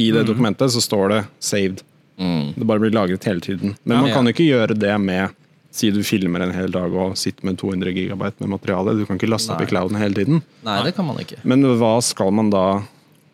[0.00, 1.82] i det dokumentet, så står det 'saved'.
[2.18, 3.76] Det bare blir lagret hele tiden.
[3.84, 5.34] Men man kan jo ikke gjøre det med
[5.70, 8.96] Si du filmer en hel dag og sitter med 200 gigabyte med materiale.
[8.96, 10.40] Du kan ikke laste opp i clouden hele tiden.
[10.64, 11.36] Nei, det kan man ikke.
[11.44, 12.82] Men hva skal man da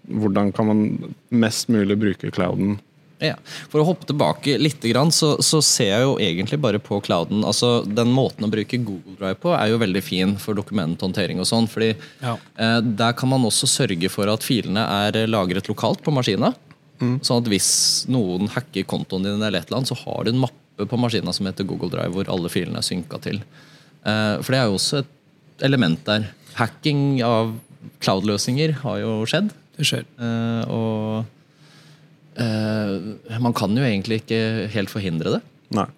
[0.09, 2.79] Hvordan kan man mest mulig bruke clouden?
[3.23, 3.37] Ja.
[3.71, 4.83] For å hoppe tilbake litt,
[5.15, 9.15] så, så ser jeg jo egentlig bare på clouden altså Den måten å bruke Google
[9.17, 11.39] Drive på er jo veldig fin for dokumenthåndtering.
[11.41, 12.37] og sånn, fordi Ja.
[12.59, 16.55] eh, Der kan man også sørge for at filene er lagret lokalt på maskina.
[17.01, 20.41] Sånn at hvis noen hacker kontoen din, eller et eller annet, så har du en
[20.41, 23.43] mappe på maskina som heter Google Drive, hvor alle filene er synka til.
[24.07, 25.07] Eh, for det er jo også et
[25.67, 26.29] element der.
[26.55, 27.55] Hacking av
[28.01, 29.51] cloud-løsninger har jo skjedd.
[29.79, 30.07] Det skjer.
[30.23, 31.25] Eh, og
[32.41, 34.41] eh, man kan jo egentlig ikke
[34.75, 35.45] helt forhindre det.
[35.75, 35.89] Nei.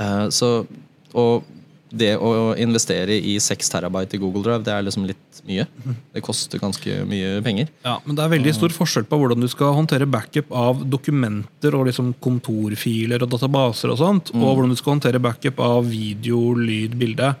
[0.00, 0.52] Eh, så,
[1.12, 1.48] og
[1.90, 5.64] det å investere i 6 terabyte i Google Drive, det er liksom litt mye.
[6.14, 7.70] Det koster ganske mye penger.
[7.82, 11.74] Ja, men det er veldig stor forskjell på hvordan du skal håndtere backup av dokumenter
[11.74, 16.52] og liksom kontorfiler og databaser og sånt, og hvordan du skal håndtere backup av video,
[16.54, 17.32] lyd, bilde.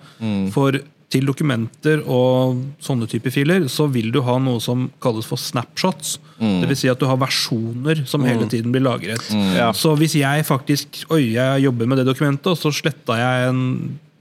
[0.56, 5.40] For til dokumenter og sånne typer filer så vil du ha noe som kalles for
[5.40, 6.18] snapshots.
[6.38, 9.26] Det vil si at du har versjoner som hele tiden blir lagret.
[9.56, 9.72] Ja.
[9.76, 13.64] Så hvis jeg faktisk Oi, jeg jobber med det dokumentet, og så sletta jeg en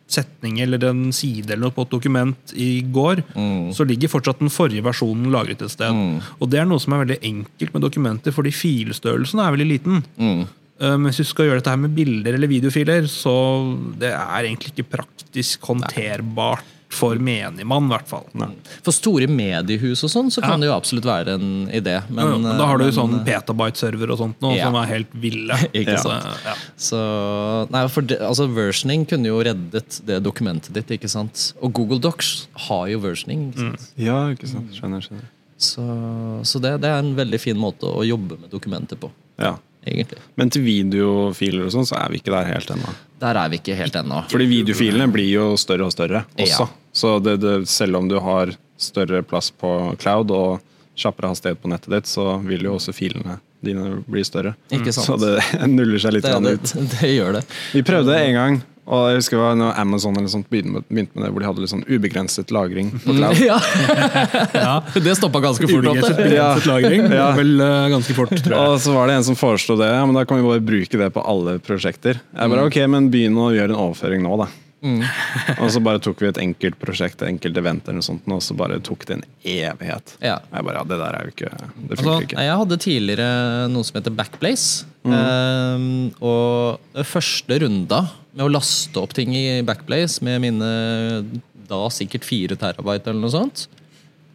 [0.09, 3.21] setning eller en side eller noe på et dokument i går,
[3.77, 5.93] så ligger fortsatt den forrige versjonen lagret et sted.
[6.41, 10.01] Og det er noe som er veldig enkelt med dokumenter, fordi filstørrelsen er veldig liten.
[10.17, 10.47] Mm.
[10.79, 13.35] Men hvis du skal gjøre dette her med bilder eller videofiler, så
[14.01, 18.23] det er egentlig ikke praktisk håndterbart for menigmann, i hvert fall.
[18.81, 21.99] For store mediehus og sånn, så kan det jo absolutt være en idé.
[22.09, 24.65] Men, Ja, men da har du jo men, sånn petabyte-server og sånt nå, Ja.
[24.65, 25.53] som er helt ville.
[25.83, 26.25] Ikke sant.
[26.45, 26.55] ja.
[26.75, 26.97] Så,
[27.69, 30.89] nei, for det, altså Versioning kunne jo reddet det dokumentet ditt.
[30.97, 31.53] ikke sant?
[31.61, 33.51] Og Google Docs har jo versioning.
[33.53, 33.89] ikke sant?
[33.95, 34.73] Ja, ikke sant.
[34.73, 35.29] Skjønner, skjønner.
[35.59, 35.83] Så,
[36.47, 39.11] så det, det er en veldig fin måte å jobbe med dokumenter på.
[39.37, 39.57] Ja.
[39.85, 40.17] egentlig.
[40.39, 42.91] Men til videofiler og sånn, så er vi ikke der helt ennå.
[43.21, 44.23] Der er vi ikke helt ennå.
[44.31, 46.65] Fordi videofilene blir jo større og større også.
[46.65, 46.69] Ja.
[46.95, 50.59] Så det, det, selv om du har større plass på cloud og
[50.99, 54.55] kjappere hastighet på nettet ditt, så vil jo også filene dine bli større.
[54.71, 55.05] Ikke sant.
[55.07, 56.75] Så det nuller seg litt Det, det, ut.
[56.99, 57.45] det gjør det.
[57.75, 58.57] Vi prøvde en gang,
[58.89, 61.61] og jeg husker det var når Amazon eller sånt begynte med, det, hvor de hadde
[61.65, 63.41] litt sånn ubegrenset lagring på cloud.
[63.49, 63.59] Ja,
[64.55, 64.71] Ja.
[64.95, 65.83] Det stoppa ganske fort.
[65.85, 66.65] Ubegrenset det.
[66.71, 67.03] lagring.
[67.11, 67.27] Det Ja.
[67.37, 68.63] vel eh, ganske fort, tror jeg.
[68.73, 71.03] Og så var det en som foreslo det, ja, men da kan vi bare bruke
[71.03, 72.23] det på alle prosjekter.
[72.33, 74.49] Jeg bare, ok, men begynn å gjøre en overføring nå, da.
[74.81, 78.43] Og så bare tok vi et enkelt prosjekt, et enkelt event eller noe sånt, og
[78.43, 80.13] så bare tok det en evighet.
[80.23, 80.37] Ja.
[80.53, 82.45] Jeg bare, ja, det der er jo ikke, det Altså, ikke.
[82.47, 83.27] Jeg hadde tidligere
[83.73, 84.87] noe som heter Backblaze.
[85.09, 85.89] Ehm,
[86.23, 90.71] og første runda med å laste opp ting i Backplace med mine
[91.69, 93.67] da sikkert fire terabyte eller noe sånt,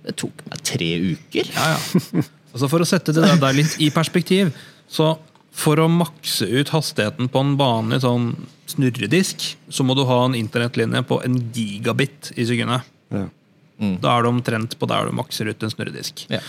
[0.05, 1.49] det tok meg tre uker.
[1.57, 2.25] Ja, ja.
[2.55, 4.53] Altså For å sette det der litt i perspektiv
[4.87, 5.17] Så
[5.55, 8.33] for å makse ut hastigheten på en vanlig sånn
[8.75, 12.91] snurredisk, så må du ha en internettlinje på en gigabit i sekundet.
[13.15, 13.29] Ja.
[13.75, 16.25] Da er du omtrent på der du makser ut en snurredisk.
[16.31, 16.41] Ja.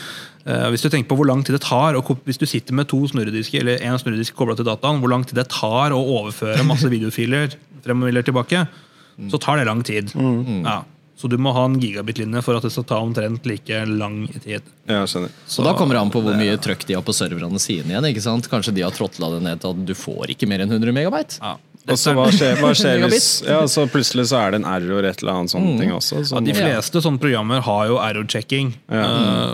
[0.46, 2.90] Uh, hvis du tenker på hvor lang tid det tar, og hvis du sitter med
[2.92, 6.66] to snurredisker, eller en snurredisk kobla til dataen, hvor lang tid det tar å overføre
[6.68, 8.66] masse videofiler frem og tilbake,
[9.32, 10.12] så tar det lang tid.
[10.66, 10.84] Ja.
[11.16, 14.66] Så du må ha en gigabit-linje for at det skal ta omtrent like lang tid.
[14.84, 15.32] Ja, skjønner.
[15.48, 18.08] Så da kommer det an på hvor mye trøkk de har på serverne sine igjen.
[18.10, 18.50] ikke sant?
[18.52, 21.40] Kanskje de har tråtla det ned til at du får ikke mer enn 100 megabyte.
[21.40, 21.56] Ja.
[21.86, 25.06] Og så hva skjer, hva skjer hvis ja, så plutselig så er det en error
[25.06, 26.22] et eller annet sånne ting også?
[26.24, 28.72] Ja, Sånn, de fleste sånne programmer har jo error-checking.
[28.90, 29.04] Ja.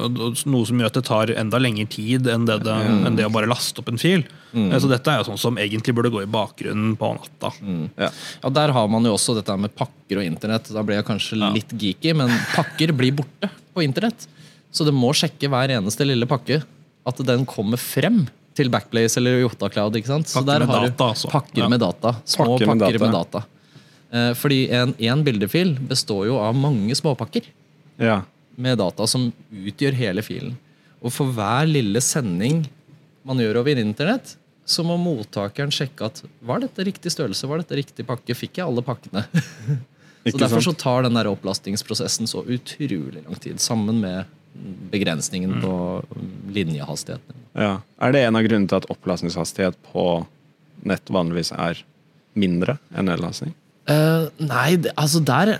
[0.07, 2.77] Uh, noe som gjør at det tar enda lengre tid enn det, det,
[3.09, 4.23] enn det å bare laste opp en fil.
[4.55, 4.71] Mm.
[4.79, 7.51] Så dette er jo sånn som egentlig burde gå i bakgrunnen på natta.
[7.99, 8.11] ja.
[8.11, 10.71] Ja, Der har man jo også dette med pakker og internett.
[10.71, 14.27] Da ble jeg kanskje litt geeky, men pakker blir borte på internett.
[14.71, 16.61] Så det må sjekke hver eneste lille pakke
[17.07, 18.23] at den kommer frem
[18.57, 19.95] til Backblaze eller Jota Cloud.
[19.95, 20.27] ikke sant?
[20.27, 21.29] Så Pakker der med har du data, altså.
[21.31, 21.69] Pakker Ja.
[21.69, 22.15] med data.
[22.25, 23.39] Små Pakker med pakker med data.
[23.39, 23.45] data.
[24.11, 27.45] Eh, fordi en, en bildefil består jo av mange småpakker
[27.97, 28.21] ja.
[28.57, 30.57] med data som utgjør hele filen.
[31.01, 32.65] Og for hver lille sending
[33.23, 34.35] man gjør over internett,
[34.65, 38.67] så må mottakeren sjekke at var dette riktig størrelse, var dette riktig pakke, fikk jeg
[38.67, 39.23] alle pakkene?
[39.31, 44.25] så Ikke Derfor så tar den der opplastingsprosessen så utrolig lang tid, sammen med
[44.91, 45.73] begrensningen på
[46.51, 47.39] linjehastigheten.
[47.57, 47.79] Ja.
[48.01, 50.05] Er det en av grunnene til at opplastningshastighet på
[50.87, 51.81] nett vanligvis er
[52.37, 53.53] mindre enn nedlastning?
[53.89, 55.57] Uh, nei, det, altså der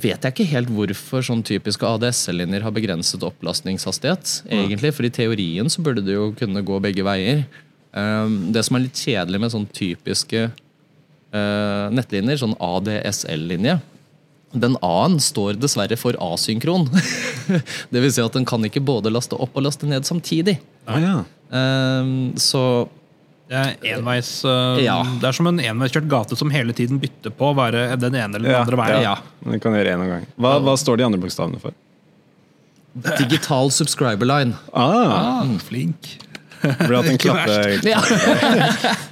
[0.00, 4.40] vet jeg ikke helt hvorfor sånn typiske ADSL-linjer har begrenset opplastningshastighet.
[4.48, 7.44] egentlig, For i teorien så burde det jo kunne gå begge veier.
[7.92, 13.80] Um, det som er litt kjedelig med sånn typiske uh, nettlinjer, sånn ADSL-linje
[14.52, 16.88] Den A-en står dessverre for asynkron.
[17.92, 20.56] det vil si at den kan ikke både laste opp og laste ned samtidig.
[20.90, 21.12] Ah, ja.
[21.54, 22.88] um, så
[23.50, 25.00] Det er, enveis, uh, Ja.
[25.20, 28.38] det er som en enveiskjørt gate som hele tiden bytter på å være den ene
[28.38, 29.02] eller den Ja, andre veien.
[29.06, 29.14] ja.
[29.44, 30.26] Men det kan gjøre en gang.
[30.38, 31.74] Hva, hva står de andre bokstavene for?
[33.18, 34.56] digital subscriber line.
[34.74, 36.16] Ah, Ah, flink.
[36.60, 39.06] burde hatt en klappe...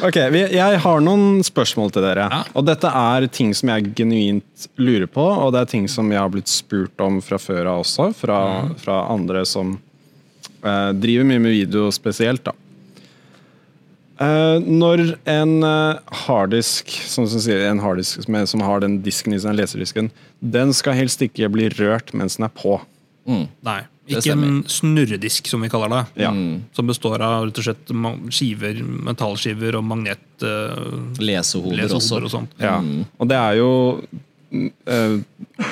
[0.00, 2.24] Ok, Jeg har noen spørsmål til dere.
[2.32, 2.40] Ja.
[2.56, 6.20] Og Dette er ting som jeg genuint lurer på, og det er ting som jeg
[6.22, 8.08] har blitt spurt om fra før av også.
[8.16, 8.38] Fra,
[8.80, 9.74] fra andre som
[10.64, 12.44] eh, driver mye med video spesielt.
[12.48, 12.56] da.
[14.20, 18.98] Eh, når en uh, harddisk som, som, sier, en harddisk som, er- som har den
[19.04, 20.10] disken i seg, den leserdisken,
[20.40, 22.78] den skal helst ikke bli rørt mens den er på.
[23.28, 26.00] Nei, Det ikke en snurredisk, som vi kaller det.
[26.24, 26.30] Ja.
[26.76, 27.92] Som består av rett og slett
[28.34, 30.24] skiver, metallskiver og magnet...
[30.42, 32.20] Uh, Lesehoder også.
[32.24, 32.54] og sånt.
[32.62, 32.78] Ja.
[33.20, 33.70] Og det er jo
[34.08, 35.16] uh,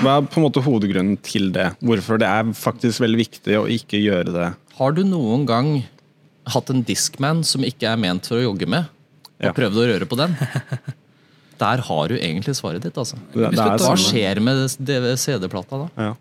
[0.03, 1.71] Hva er på en måte hovedgrunnen til det?
[1.81, 4.51] Hvorfor det er faktisk veldig viktig å ikke gjøre det?
[4.79, 5.73] Har du noen gang
[6.49, 8.87] hatt en Discman som ikke er ment for å jogge med,
[9.39, 9.57] og Ja.
[9.57, 10.37] prøvd å røre på den?
[11.59, 12.95] Der har du egentlig svaret ditt.
[12.95, 13.19] altså.
[13.35, 15.89] Det, det er Hva skjer med CD-plata da?
[15.99, 16.13] Ja.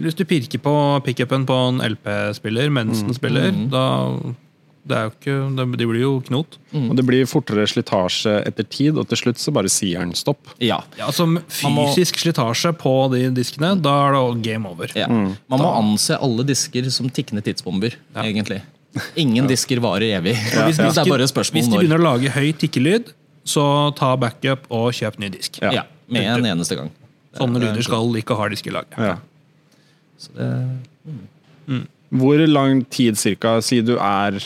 [0.00, 0.74] Hvis du pirker på
[1.04, 3.84] pickupen på en LP-spiller mens den spiller, da
[4.82, 5.34] det er jo ikke,
[5.78, 6.56] det, blir jo knot.
[6.74, 10.50] Og det blir fortere slitasje etter tid, og til slutt så bare sier den stopp.
[10.58, 10.80] Ja.
[10.98, 14.90] Ja, altså Fysisk slitasje på de diskene, da er det game over.
[14.98, 15.06] ja.
[15.06, 18.62] Man må anse alle disker som tikkende tidsbomber, egentlig.
[19.16, 20.34] Ingen disker varer evig.
[20.66, 21.84] Hvis, Det er bare spørsmål hvis de når.
[21.84, 23.14] begynner å lage høy tikkelyd,
[23.48, 23.64] så
[23.98, 25.62] ta backup og kjøp ny disk.
[25.62, 25.72] Ja.
[25.78, 26.90] Ja, med en eneste gang.
[27.38, 28.98] Sånne lyder skal ikke harddisker lage.
[28.98, 29.16] Ja.
[30.36, 30.48] Det,
[32.12, 34.38] Hvor lang tid cirka, si du er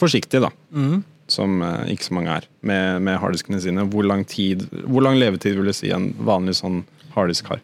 [0.00, 1.02] forsiktig, da, mm.
[1.30, 5.20] som eh, ikke så mange er, med, med harddiskene sine, hvor lang, tid, hvor lang
[5.20, 6.82] levetid vil du si en vanlig sånn
[7.14, 7.62] harddisk har?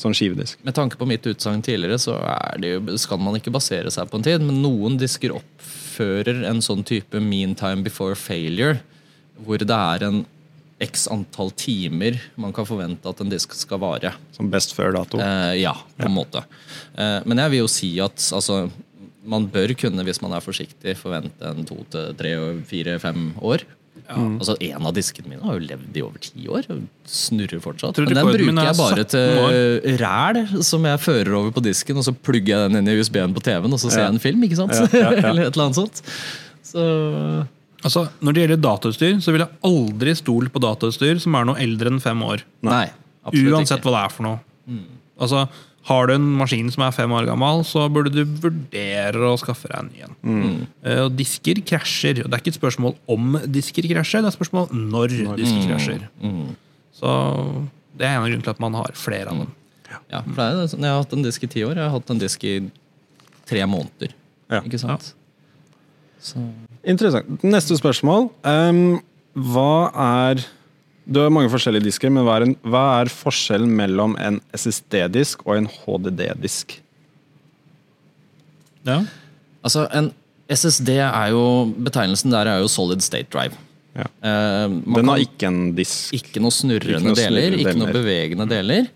[0.00, 0.56] Sånn skivedisk.
[0.64, 2.16] med tanke på mitt utsagn tidligere, så
[2.62, 6.86] det skal man ikke basere seg på en tid, men noen disker oppfører en sånn
[6.88, 8.78] type mean time before failure,
[9.44, 10.22] hvor det er en
[10.80, 14.14] x antall timer man kan forvente at en disk skal vare.
[14.36, 15.20] Som best før dato.
[15.20, 16.44] Eh, ja, på en måte.
[16.96, 18.62] Eh, men jeg vil jo si at altså,
[19.24, 22.32] man bør kunne, hvis man er forsiktig, forvente en to til tre,
[22.70, 23.66] fire, fem år.
[24.10, 28.00] Altså, En av diskene mine har jo levd i over ti år og snurrer fortsatt.
[28.00, 32.08] Men den bruker er jeg bare til ræl som jeg fører over på disken, og
[32.08, 34.08] så plugger jeg den inn i USB-en på TV-en, og så ser Ja.
[34.08, 34.42] jeg en film.
[34.48, 34.74] ikke sant?
[34.74, 35.28] Ja, ja, ja.
[35.30, 36.02] Eller et eller annet sånt.
[36.66, 37.46] Så
[37.82, 41.60] Altså, Når det gjelder datautstyr, så vil jeg aldri stole på datautstyr som er noe
[41.62, 42.42] eldre enn fem år.
[42.66, 42.86] nei.
[43.24, 43.88] absolutt Uansett ikke.
[43.90, 44.40] hva det er for noe.
[45.20, 45.48] Altså,
[45.88, 49.66] Har du en maskin som er fem år gammel, så burde du vurdere å skaffe
[49.70, 50.66] deg en ny en.
[50.84, 52.20] Uh, Og disker krasjer.
[52.24, 55.64] og Det er ikke et spørsmål om disker krasjer, det er et spørsmål når disker
[55.72, 56.04] krasjer.
[56.92, 57.14] Så
[57.96, 59.52] Det er en av grunnene til at man har flere av dem.
[60.12, 61.74] Ja, for det er, sånn, Jeg har hatt en disk i ti år.
[61.74, 62.70] Jeg har hatt en disk i
[63.46, 64.12] tre måneder.
[64.50, 64.60] Ja.
[64.60, 65.14] Ikke sant?
[66.20, 66.36] Så
[66.84, 67.42] Interessant.
[67.44, 68.30] Neste spørsmål.
[68.44, 69.00] Um,
[69.34, 70.46] hva er
[71.10, 75.42] Du har mange forskjellige disker, men hva er, en, hva er forskjellen mellom en SSD-disk
[75.42, 76.76] og en HDD-disk?
[78.86, 79.00] Ja.
[79.64, 80.12] Altså, en
[80.50, 81.42] SSD er jo
[81.74, 83.58] Betegnelsen der er jo solid state drive.
[84.00, 84.06] Ja.
[84.24, 86.14] Eh, Den har ikke en disk.
[86.16, 88.88] Ikke noe snurrende Ikke noe deler, ikke noe bevegende deler.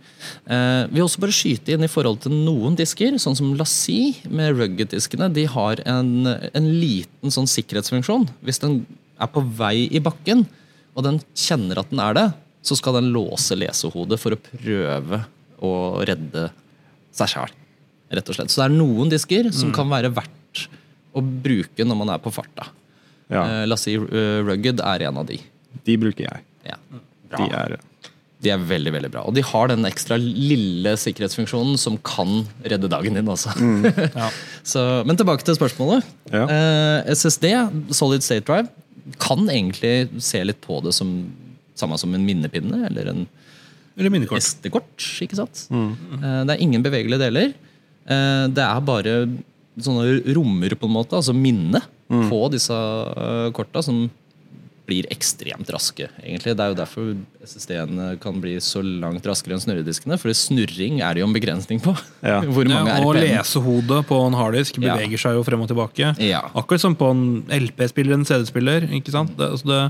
[0.48, 4.14] Eh, vi vil også bare skyte inn i forhold til noen disker, sånn som Lassie
[4.32, 5.28] med rugged-diskene.
[5.36, 8.28] De har en, en liten sånn sikkerhetsfunksjon.
[8.46, 8.80] Hvis den
[9.20, 10.46] er på vei i bakken,
[10.94, 12.26] og den kjenner at den er det,
[12.64, 15.20] så skal den låse lesehodet for å prøve
[15.64, 15.72] å
[16.06, 16.48] redde
[17.14, 17.52] seg sjæl.
[18.14, 18.52] Rett og slett.
[18.52, 20.64] Så det er noen disker som kan være verdt
[21.14, 22.68] å bruke når man er på farta.
[23.32, 25.38] Ja, Eh, Lassie eh, Rugged er en av de.
[25.86, 26.42] de bruker jeg.
[26.68, 26.76] Ja.
[27.34, 27.78] De er
[28.44, 29.22] De er veldig veldig bra.
[29.24, 33.28] Og de har den ekstra lille sikkerhetsfunksjonen som kan redde dagen din.
[33.32, 33.54] Altså.
[34.20, 34.28] Ja.
[34.62, 36.04] Så, men tilbake til spørsmålet.
[36.32, 36.44] Ja.
[36.44, 37.46] Eh, SSD,
[37.96, 38.68] Solid State Drive,
[39.20, 41.10] kan egentlig se litt på det som
[41.76, 43.24] samme som en minnepinne eller en
[43.96, 44.38] Eller.
[44.38, 45.00] SD-kort.
[45.24, 45.66] ikke sant?
[45.72, 47.52] Eh, det er ingen bevegelige deler.
[48.06, 49.16] Eh, det er bare
[49.80, 54.04] sånne rommer, på en måte, altså minne, på disse eh, korta som
[54.84, 56.10] blir ekstremt raske.
[56.20, 56.52] egentlig.
[56.52, 57.14] Det er jo derfor
[57.48, 60.18] SSD-ene kan bli så langt raskere enn snurrediskene.
[60.20, 61.94] For snurring er det jo en begrensning på.
[62.20, 62.42] Ja.
[62.54, 64.92] Hvor mange Ja, og lesehodet på en harddisk Ja.
[64.98, 66.12] beveger seg jo frem og tilbake.
[66.20, 66.42] Ja.
[66.52, 68.84] Akkurat som på en LP-spiller en CD-spiller.
[68.92, 69.32] ikke sant?
[69.40, 69.80] Det, altså det,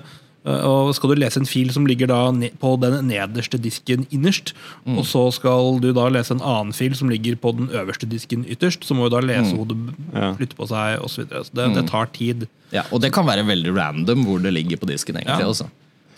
[0.44, 2.30] og Skal du lese en fil som ligger da
[2.60, 4.52] på den nederste disken innerst,
[4.86, 4.98] Mm.
[4.98, 8.44] og så skal du da lese en annen fil som ligger på den øverste disken
[8.44, 10.34] ytterst, så må jo da lesehodet Ja.
[10.34, 11.08] flytte på seg osv.
[11.08, 11.44] Så, videre.
[11.44, 12.46] så det, det tar tid.
[12.72, 15.16] Ja, og det kan være veldig random hvor det ligger på disken.
[15.16, 15.46] egentlig Ja.
[15.46, 15.68] også.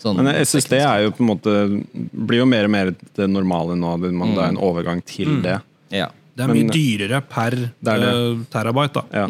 [0.03, 3.75] Sånn, Men SSD er jo på en måte blir jo mer og mer det normale
[3.75, 3.99] nå.
[4.01, 5.61] Det man- det er en overgang til det.
[5.89, 6.09] ja.
[6.35, 8.03] Det er Men- mye dyrere per er det.
[8.03, 8.93] eh, terabyte.
[8.93, 9.01] da.
[9.11, 9.25] Ja.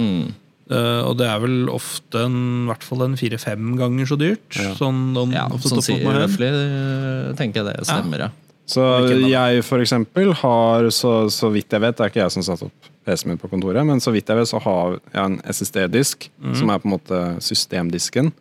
[0.67, 4.57] Eh, og det er vel ofte en, i hvert fall en fire-fem ganger så dyrt.
[4.59, 4.73] Ja.
[4.75, 8.33] Sånn, om, ja, sånn sier røftlig, eh, tenker jeg det stemmer, ja.
[8.67, 8.83] Så
[9.31, 12.67] jeg for eksempel har, så, så vidt jeg vet, det er ikke jeg som satte
[12.67, 16.27] opp PC-en min på kontoret, men så vidt jeg vet så har jeg en SSD-disk,
[16.59, 18.33] som er på en måte systemdisken,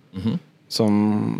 [0.66, 0.96] som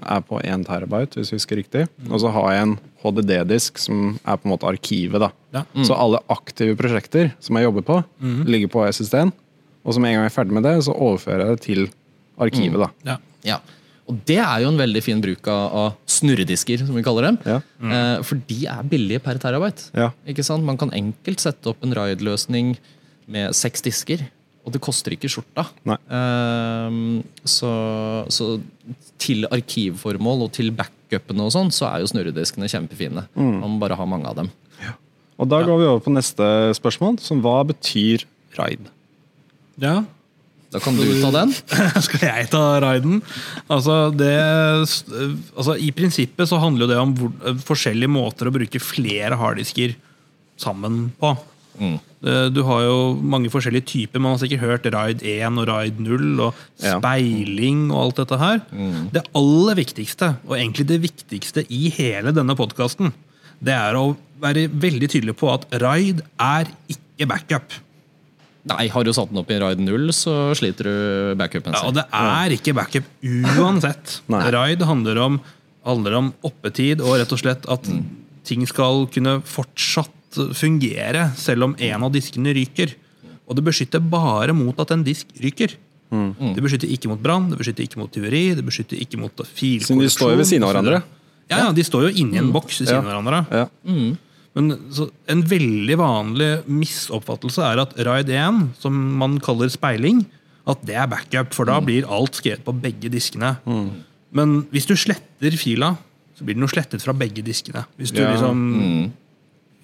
[0.07, 1.83] er på 1 terabyte, hvis vi husker riktig.
[2.07, 5.19] Og så har jeg en HDD-disk, som er på en måte arkivet.
[5.19, 5.33] da.
[5.57, 5.65] Ja.
[5.83, 7.99] Så alle aktive prosjekter som jeg jobber på,
[8.47, 9.35] ligger på SSD-en.
[9.87, 11.83] Og så med en gang jeg er ferdig med det, så overfører jeg det til
[12.43, 12.83] arkivet.
[12.83, 12.91] da.
[13.07, 13.17] Ja.
[13.47, 13.59] Ja.
[14.07, 17.39] Og det er jo en veldig fin bruk av, av snurredisker, som vi kaller dem.
[17.47, 17.59] Ja.
[17.83, 19.89] Eh, for de er billige per terabyte.
[19.99, 20.13] Ja.
[20.31, 20.67] Ikke sant?
[20.67, 22.77] Man kan enkelt sette opp en RAID-løsning
[23.31, 24.23] med seks disker,
[24.67, 25.67] og det koster ikke skjorta.
[25.87, 25.99] Nei.
[26.19, 27.01] Eh,
[27.51, 27.73] så,
[28.31, 28.53] så
[29.23, 33.27] til arkivformål og til backupene og sånn, så er jo snurrediskene kjempefine.
[33.35, 33.55] Mm.
[33.63, 34.55] Man må bare ha mange av dem.
[35.37, 36.47] Og da går vi over på neste
[36.79, 38.23] spørsmål, som hva betyr
[38.57, 38.87] RAID?
[39.83, 39.97] Ja.
[40.75, 41.53] Da kan du ta den.
[42.07, 43.21] Skal jeg ta raiden?
[43.71, 44.33] Altså, det,
[45.55, 47.13] altså, I prinsippet så handler det om
[47.65, 49.95] forskjellige måter å bruke flere harddisker
[50.61, 51.31] sammen på.
[51.79, 51.95] Mm.
[52.27, 54.21] Eh, Du har jo mange forskjellige typer.
[54.21, 58.61] Man har sikkert hørt RAID 1 og RAID 0 og speiling og alt dette her.
[59.15, 63.15] Det aller viktigste, og egentlig det viktigste i hele denne podkasten,
[63.63, 67.79] det er å være veldig tydelig på at RAID er ikke backup.
[68.67, 71.95] Nei, har du satt den opp i RAID 0, så sliter du backupen Ja, og
[71.95, 74.17] det er ikke backup uansett.
[74.33, 75.41] ride Raid handler om,
[75.87, 77.87] handler om oppetid og rett og slett at
[78.47, 80.11] ting skal kunne fortsatt
[80.59, 82.97] fungere selv om en av diskene ryker.
[83.47, 85.77] Og det beskytter bare mot at en disk ryker.
[86.11, 89.95] Det beskytter ikke mot brann, det beskytter ikke mot tyveri, det beskytter ikke mot filkorreksjon.
[89.95, 91.03] Siden de står jo ved siden av hverandre.
[91.47, 93.11] Ja, ja, de står jo inni en boks ved siden av Ja.
[93.15, 93.41] hverandre.
[93.55, 93.67] Ja.
[94.57, 100.25] Men så en veldig vanlig misoppfattelse er at RAID 1, som man kaller speiling,
[100.67, 103.53] at det er backup, for da blir alt skrevet på begge diskene.
[104.37, 105.93] Men hvis du sletter fila,
[106.37, 107.85] så blir den jo slettet fra begge diskene.
[108.01, 108.33] Hvis du Ja.
[108.33, 109.13] liksom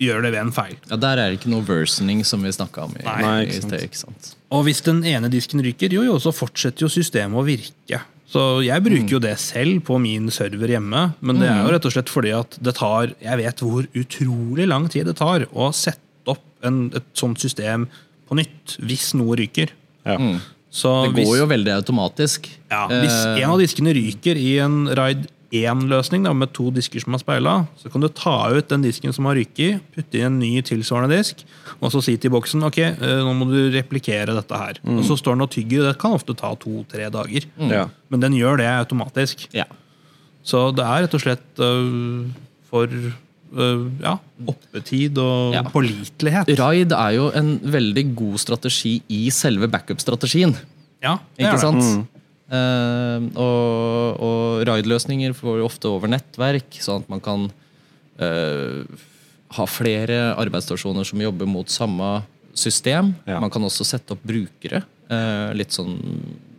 [0.03, 0.77] gjør det ved en feil.
[0.91, 3.61] Ja, Der er det ikke noe versioning som vi snakka om i, Nei, i ikke
[3.61, 3.71] sant.
[3.71, 3.83] sted.
[3.87, 4.35] ikke sant?
[4.51, 8.01] Og hvis den ene disken ryker, jo, jo, så fortsetter jo systemet å virke.
[8.33, 11.85] Så jeg bruker jo det selv på min server hjemme, men det er jo rett
[11.88, 15.68] og slett fordi at det tar Jeg vet hvor utrolig lang tid det tar å
[15.77, 16.01] sette
[16.33, 17.85] opp en, et sånt system
[18.31, 19.75] på nytt hvis noe ryker.
[20.09, 20.16] Ja.
[20.73, 22.49] Så Det hvis, går jo veldig automatisk.
[22.73, 24.87] ja, hvis Eh, en av diskene ryker i en
[25.53, 29.12] RAID 1-løsning med to disker som er speila, så kan du ta ut den disken
[29.12, 31.43] som har ryket, putte i en ny tilsvarende disk,
[31.81, 34.81] og så si til boksen ok, eh, nå må du replikere dette her.
[34.88, 35.91] Og så står den og tygger.
[35.91, 37.45] Det kan ofte ta to-tre dager.
[37.69, 37.85] Ja.
[38.09, 39.49] Men den gjør det automatisk.
[39.53, 39.65] ja.
[40.43, 42.25] Så det er rett og slett øh,
[42.67, 44.17] for øh, ja,
[44.51, 45.62] oppetid og Ja.
[45.62, 46.49] pålitelighet.
[46.59, 50.57] Raid er jo en veldig god strategi i selve backup-strategien.
[51.01, 51.61] Ja, det er det.
[51.61, 52.09] sant?
[52.53, 53.83] Eh, og
[54.23, 57.49] og raid-løsninger får ofte over nettverk, sånn at man kan
[58.23, 58.83] uh,
[59.57, 62.15] ha flere arbeidsstasjoner som jobber mot samme
[62.55, 63.15] system.
[63.27, 63.41] Ja.
[63.43, 64.85] Man kan også sette opp brukere.
[65.12, 65.99] Uh, litt sånn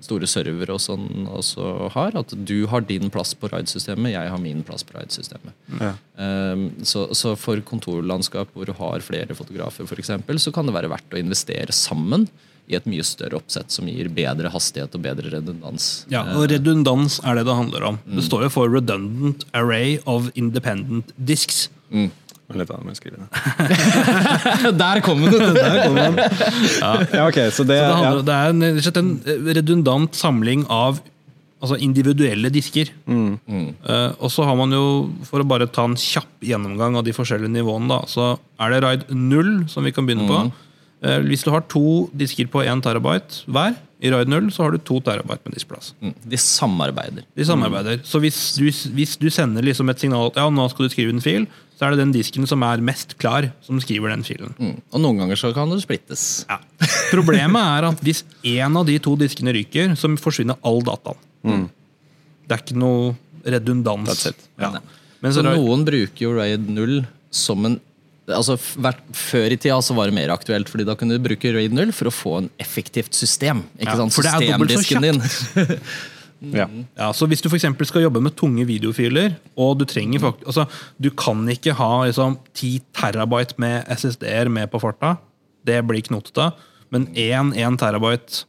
[0.03, 2.17] store servere og sånn også har.
[2.19, 5.55] At du har din plass på raid-systemet, jeg har min plass på raid-systemet.
[5.79, 5.93] Ja.
[6.19, 10.75] Um, så, så for kontorlandskap hvor du har flere fotografer, for eksempel, så kan det
[10.75, 12.27] være verdt å investere sammen
[12.71, 16.05] i et mye større oppsett som gir bedre hastighet og bedre redundans.
[16.11, 18.01] Ja, og Redundans er det det handler om.
[18.07, 21.67] Det står jo for Redundant Array of Independent Disks.
[21.91, 22.09] Mm.
[22.53, 24.73] litt, da må jeg skrive det.
[24.83, 26.19] Der kom den!
[26.79, 28.13] Ja, ok, så det, Det, ja.
[28.21, 31.01] det er en, en eh, redundant samling av
[31.63, 32.91] altså individuelle disker.
[33.07, 34.83] Eh, og så har man jo,
[35.27, 38.81] for å bare ta en kjapp gjennomgang av de forskjellige nivåene, da, så er det
[38.83, 40.41] RAID 0 som vi kan begynne på.
[41.03, 44.73] Eh, hvis du har to disker på 1 terabyte hver, i RAID 0 så har
[44.73, 45.93] du 2 terabyte med diskplass.
[46.03, 47.25] Mm, De samarbeider.
[47.39, 48.01] De samarbeider.
[48.07, 51.13] Så hvis du, hvis du sender liksom et signal at ja, nå skal du skrive
[51.15, 51.45] en fil,
[51.79, 54.51] så er det den disken som er mest klar, som skriver den filen.
[54.59, 54.75] Mm.
[54.91, 56.25] Og noen ganger så kan det splittes.
[56.51, 56.59] Ja.
[57.11, 61.69] Problemet er at hvis én av de to diskene ryker, så forsvinner all dataen.
[62.43, 64.27] Det er ikke noe redundans.
[64.59, 64.75] Ja.
[65.23, 67.01] Men Så så noen bruker jo RAID 0
[67.33, 67.79] som en
[68.31, 71.75] Altså, Før i tida så var det mer aktuelt, fordi da kunne du bruke RAID
[71.75, 73.65] 0 for å få en effektivt system.
[73.75, 74.15] Ikke Ja, sant?
[74.15, 75.93] for det er dobbelt så kjapt!
[76.51, 76.65] Ja.
[76.97, 80.65] Ja, så Hvis du for skal jobbe med tunge videofiler, og du trenger fakt altså,
[80.99, 85.17] Du kan ikke ha liksom, 10 terabyte med SSD-er med på farta.
[85.63, 86.51] Det blir knotete.
[86.91, 88.43] Men én 1 terabyte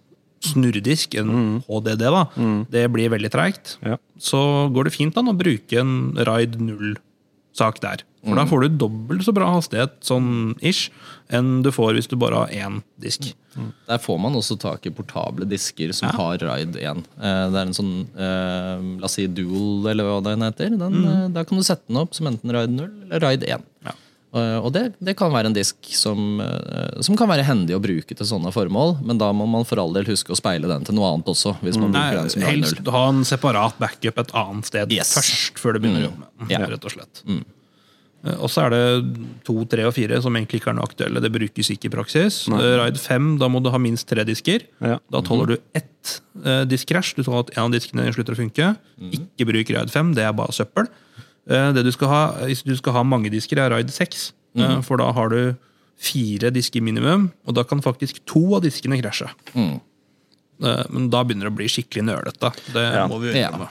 [0.45, 2.25] snurredisk, en HDD, da,
[2.69, 3.77] det blir veldig treigt.
[3.81, 3.97] Ja.
[4.21, 8.03] Så går det fint an å bruke en RAID 0-sak der.
[8.25, 10.91] For da får du dobbelt så bra hastighet sånn ish,
[11.31, 13.35] enn du får hvis du bare har én disk.
[13.87, 17.05] Der får man også tak i portable disker som har RAID 1.
[17.21, 20.73] Eh, Det er en sånn eh, la oss si dual, eller hva den heter.
[20.75, 21.35] Den, mm.
[21.37, 23.63] Der kan du sette den opp som enten RAID 0 eller RAID 1.
[23.85, 23.93] Ja.
[24.35, 27.83] Eh, Og det, det kan være en disk som, eh, som kan være hendig å
[27.85, 30.83] bruke til sånne formål, men da må man for all del huske å speile den
[30.89, 31.55] til noe annet også.
[31.63, 32.65] hvis man Nei, bruker den som RAID 0.
[32.73, 35.15] helst ha en separat backup et annet sted Yes.
[35.15, 36.51] først, før du begynner å jobbe med den.
[36.59, 36.67] Ja.
[36.75, 37.23] Rett og slett.
[37.29, 37.45] Eh,
[38.41, 41.21] Og så er det to, tre og fire som egentlig ikke er noe aktuelle.
[41.21, 42.39] Det brukes ikke i praksis.
[42.49, 42.61] Nei.
[42.81, 44.65] Ride 5, da må du ha minst tre disker.
[44.81, 44.97] Ja.
[45.13, 47.15] Da tåler du ett disk diskkrasj.
[47.17, 48.71] Du tåler at en av diskene slutter å funke.
[49.13, 50.89] Ikke bruk Ride 5, det er bare søppel.
[51.49, 54.33] Eh, det du skal ha, hvis du skal ha mange disker, er Ride 6.
[54.57, 55.57] eh, for da har du
[56.01, 59.29] fire disker minimum, og da kan faktisk to av diskene krasje.
[59.55, 59.81] Mm.
[60.65, 62.53] Eh, Men da begynner det å bli skikkelig nølete.
[62.73, 63.07] Det Ja.
[63.07, 63.57] må vi gjøre Ja.
[63.59, 63.69] med.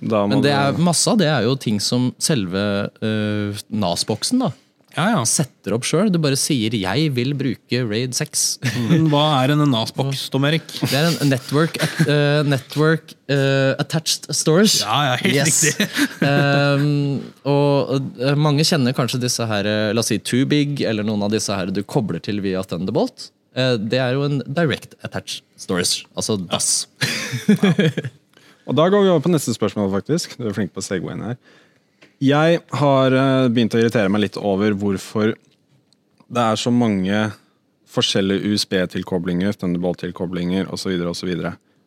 [0.00, 2.62] Da må Men det er, masse av det er jo ting som selve
[3.00, 4.50] uh, NAS-boksen da
[4.96, 5.22] Ja, ja.
[5.28, 6.08] setter opp sjøl.
[6.12, 8.44] Du bare sier 'jeg vil bruke Raid 6'.
[8.90, 10.64] Men hva er en NAS-boks, Tom Erik?
[10.80, 11.76] Det er en network,
[12.08, 14.80] uh, network uh, attached storage.
[14.80, 15.88] Ja, ja, helt riktig.
[16.24, 17.20] um,
[17.56, 21.32] og uh, mange kjenner kanskje disse her, la oss si Too Big, eller noen av
[21.32, 23.30] disse her du kobler til via Thunderbolt.
[23.56, 26.86] Eh, det er jo en direct attached storage, altså DAS.
[28.66, 30.36] Og da går vi over på neste spørsmål, faktisk.
[30.38, 31.38] Du er flink på Segwayen her.
[32.22, 35.34] Jeg har eh, begynt å irritere meg litt over hvorfor
[36.26, 37.26] det er så mange
[37.96, 40.96] forskjellige USB-tilkoblinger, Thunderbolt-tilkoblinger osv.
[41.06, 41.32] osv.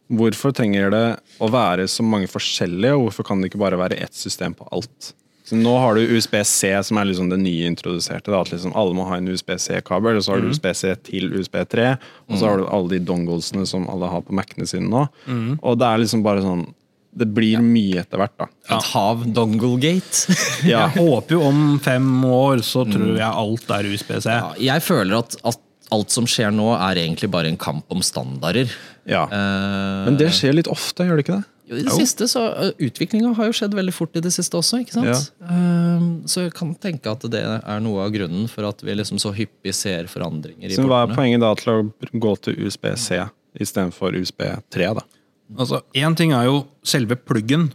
[0.10, 1.06] Hvorfor trenger det
[1.44, 4.70] å være så mange forskjellige, og hvorfor kan det ikke bare være ett system på
[4.74, 5.12] alt?
[5.50, 8.30] Så nå har du USB-C, som er liksom det nye introduserte.
[8.30, 11.96] Da, at liksom alle må ha en USB-C-kabel, og så har du USB-C til USB3.
[12.30, 15.08] Og så har du alle de donglesene som alle har på Mac-ene sine nå.
[15.64, 16.68] Og det er liksom bare sånn
[17.20, 18.46] Det blir mye etter hvert, da.
[18.78, 20.36] Et hav donglegate.
[20.70, 20.84] Ja.
[20.86, 24.28] Jeg håper jo om fem år så tror jeg alt er USB-C.
[24.30, 25.58] Ja, jeg føler at, at
[25.90, 28.70] alt som skjer nå, er egentlig bare en kamp om standarder.
[29.10, 29.24] ja.
[29.26, 31.48] Eh, Men det skjer litt ofte, gjør det ikke det?
[31.70, 32.42] Jo, I det siste så
[32.82, 34.80] Utviklinga har jo skjedd veldig fort i det siste også.
[34.82, 35.28] ikke sant?
[35.46, 39.22] Um, så jeg kan tenke at det er noe av grunnen for at vi liksom
[39.22, 41.78] så hyppig ser forandringer i Så hva er poenget da til å
[42.26, 43.22] gå til USB-C
[43.62, 44.90] istedenfor USB3?
[44.98, 45.06] da?
[45.58, 47.70] Altså, Én ting er jo selve pluggen.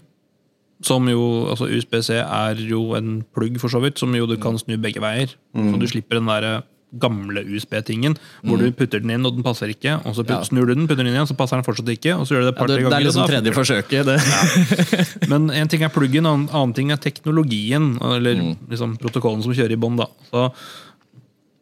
[0.85, 4.59] Som jo, altså USB-C er jo en plugg, for så vidt, som jo du kan
[4.61, 5.31] snu begge veier.
[5.55, 6.65] Så du slipper den der
[7.01, 9.97] gamle USB-tingen, hvor du putter den inn, og den passer ikke.
[10.05, 10.49] Og så putter, Ja.
[10.49, 12.15] snur du den, putter den inn igjen, så passer den fortsatt ikke.
[12.19, 14.07] og så gjør du det et ja, det, tre det er liksom tredje forsøket.
[14.11, 15.29] Det.
[15.33, 17.95] Men en ting er pluggen, en annen ting er teknologien.
[18.03, 20.01] Eller liksom protokollen som kjører i bånn.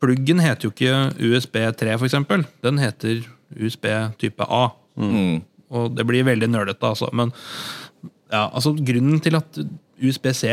[0.02, 2.44] Pluggen heter jo ikke USB3, for eksempel.
[2.64, 3.22] Den heter
[3.54, 3.86] USB
[4.18, 4.64] type A.
[5.72, 7.08] Og det blir veldig nølete, altså.
[7.16, 7.32] Men
[8.32, 9.60] ja, altså, grunnen til at
[10.02, 10.48] USB-C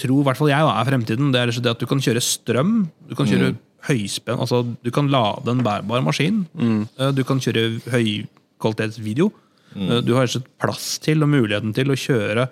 [0.00, 2.22] tror i hvert fall jeg da, er fremtiden, det er det at du kan kjøre
[2.22, 2.74] strøm.
[3.08, 3.54] Du kan kjøre
[3.84, 6.44] høyspenn, altså du kan lade en bærbar maskin.
[6.56, 6.84] Mm.
[7.16, 9.30] Du kan kjøre høykvalitetsvideo.
[9.74, 9.96] Mm.
[10.06, 12.46] Du har ikke plass til og muligheten til å kjøre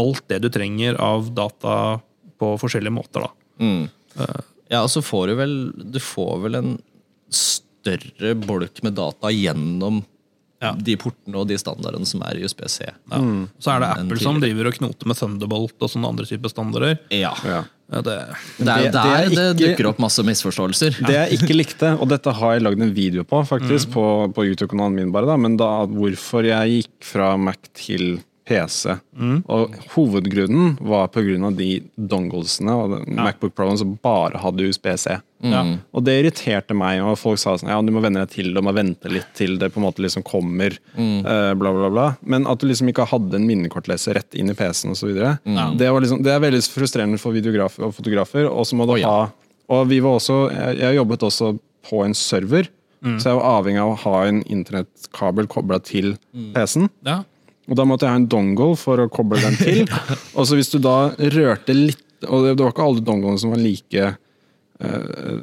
[0.00, 1.76] alt det du trenger av data
[2.40, 3.24] på forskjellige måter.
[3.24, 3.30] da.
[4.72, 5.54] Ja, og så får du vel
[5.92, 6.70] Du får vel en
[7.34, 10.02] større bolk med data gjennom
[10.62, 10.70] Ja.
[10.78, 12.86] de portene og de standardene som er i USB-C.
[13.12, 13.48] Mm.
[13.60, 16.98] Så er det Apple som driver og knoter med Thunderbolt og sånne andre typer standarder.
[17.12, 17.34] Ja.
[17.44, 17.64] Ja.
[17.92, 18.14] Ja, det,
[18.56, 20.96] Det er jo der er det, ikke- dukker opp masse misforståelser.
[21.04, 24.46] Det jeg ikke likte, og dette har jeg lagd en video på faktisk, på, på
[24.48, 28.94] YouTube-kanalen min, bare da, men da hvorfor jeg gikk fra Mac til PC.
[29.48, 31.50] Og Hovedgrunnen var pga.
[31.56, 33.22] de donglesene og ja.
[33.24, 35.16] Macbook Pro-en som bare hadde USB-C.
[35.44, 35.62] ja.
[35.92, 38.54] Og det irriterte meg, og folk sa sånn ja, du må venne deg til det,
[38.60, 42.06] du må vente litt til det på en måte liksom kommer, eh, bla, bla, bla.
[42.22, 45.10] Men at du liksom ikke hadde en minnekortleser rett inn i PC-en osv.
[45.44, 45.76] Mm.
[45.80, 48.48] Det, var liksom, det er veldig frustrerende for videografer og fotografer.
[48.50, 49.08] Og så må du oh, ja.
[49.08, 49.30] ha
[49.72, 51.54] Og vi var også Jeg, jeg jobbet også
[51.90, 52.68] på en server,
[53.04, 53.18] Mm.
[53.20, 56.54] så jeg var avhengig av å ha en internettkabel kobla til Mm.
[56.54, 56.86] PC-en.
[57.04, 57.18] ja.
[57.70, 59.84] Og da måtte jeg ha en dongle for å koble den til.
[60.36, 63.60] og så hvis du da rørte litt Og det var ikke alle donglene som var
[63.60, 64.04] like
[64.80, 65.38] eh,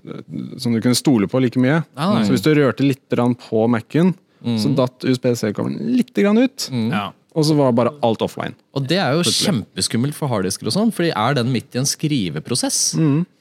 [0.62, 1.82] Som du kunne stole på like mye.
[1.96, 2.26] Ah, nei.
[2.28, 4.14] så hvis du rørte litt på Mac-en,
[4.58, 6.70] så datt USB-C-kabelen litt grann ut.
[6.92, 7.10] ja.
[7.32, 8.58] Og så var bare alt offline.
[8.76, 11.88] Og det er jo kjempeskummelt for harddisker og sånn, fordi er den midt i en
[11.88, 12.80] skriveprosess,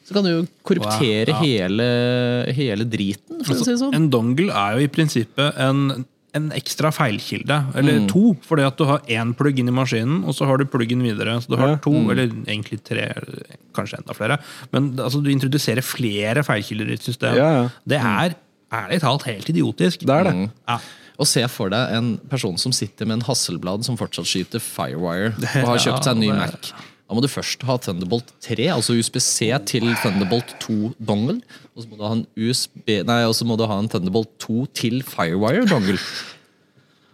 [0.07, 1.65] så kan du jo korruptere Wow, ja.
[1.65, 1.89] hele,
[2.55, 3.97] hele driten, for å si det sånn.
[3.99, 6.05] En dongle er jo i prinsippet en,
[6.37, 8.35] en ekstra feilkilde, eller to.
[8.47, 11.39] Fordi at du har én plugg inn i maskinen, og så har du pluggen videre.
[11.43, 13.09] Så du har to, to, eller egentlig tre,
[13.77, 14.39] kanskje enda flere.
[14.75, 17.37] Men altså, du introduserer flere feilkilder i et system.
[17.39, 17.69] Ja, ja.
[17.85, 18.39] Det er
[18.81, 20.07] ærlig talt helt idiotisk.
[20.07, 20.37] Det er det.
[20.69, 20.79] Ja.
[21.21, 25.35] Og se for deg en person som sitter med en Hasselblad som fortsatt skyter Firewire,
[25.37, 26.71] og har kjøpt seg en ny Mac.
[27.11, 31.41] Da må du først ha Thunderbolt 3, altså USB-C til Thunderbolt 2-dongle.
[31.75, 34.31] Og så må du ha en USB, nei, og så må du ha en Thunderbolt
[34.45, 35.97] 2 til Firewire-dongle.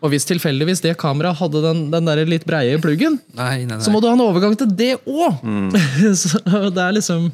[0.05, 3.81] Og hvis tilfeldigvis det kameraet hadde den, den der litt breie pluggen, Nei, nei, nei.
[3.83, 5.41] så må du ha en overgang til det òg!
[6.21, 7.31] så det er liksom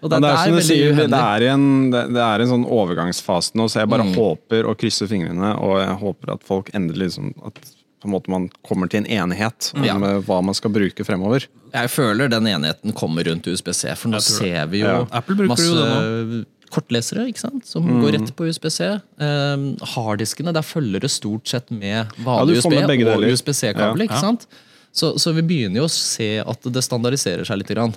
[0.00, 1.20] Og det, Men det er, er som du veldig sier, det, uheldig.
[1.28, 3.92] er i en, det, det er en sånn overgangsfase nå, så jeg Mm.
[3.98, 7.58] bare håper og krysser fingrene, og jeg håper at folk endelig liksom, at
[7.98, 9.94] på en måte man kommer til en enighet om Ja.
[9.96, 11.46] eh, hva man skal bruke fremover.
[11.74, 15.06] Jeg føler den enigheten kommer rundt USB-C, for nå ser vi jo Ja.
[15.12, 17.66] Apple masse jo det kortlesere ikke sant?
[17.66, 19.00] som går rett på USB-C.
[19.18, 23.24] Um, harddiskene, der følger det stort sett med vanlig ja, USB med og.
[23.32, 23.98] USB-C-kabel.
[24.04, 24.04] Ja.
[24.04, 24.46] ikke sant?
[24.92, 27.68] Så, så vi begynner jo å se at det standardiserer seg litt.
[27.72, 27.94] Grann.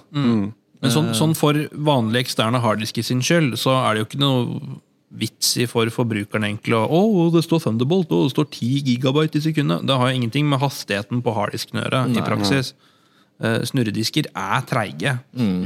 [0.82, 4.80] Men sånn, sånn for vanlige eksterne harddisker sin skyld, så er det jo ikke noe
[5.12, 9.38] vits i for forbrukeren egentlig å oh, det står Thunderbolt, Oh, det står 10 gigabyte
[9.42, 9.84] i sekundet.
[9.88, 12.74] Det har jo ingenting med hastigheten på harddisken å gjøre i praksis.
[13.42, 15.16] Eh, snurredisker er treige,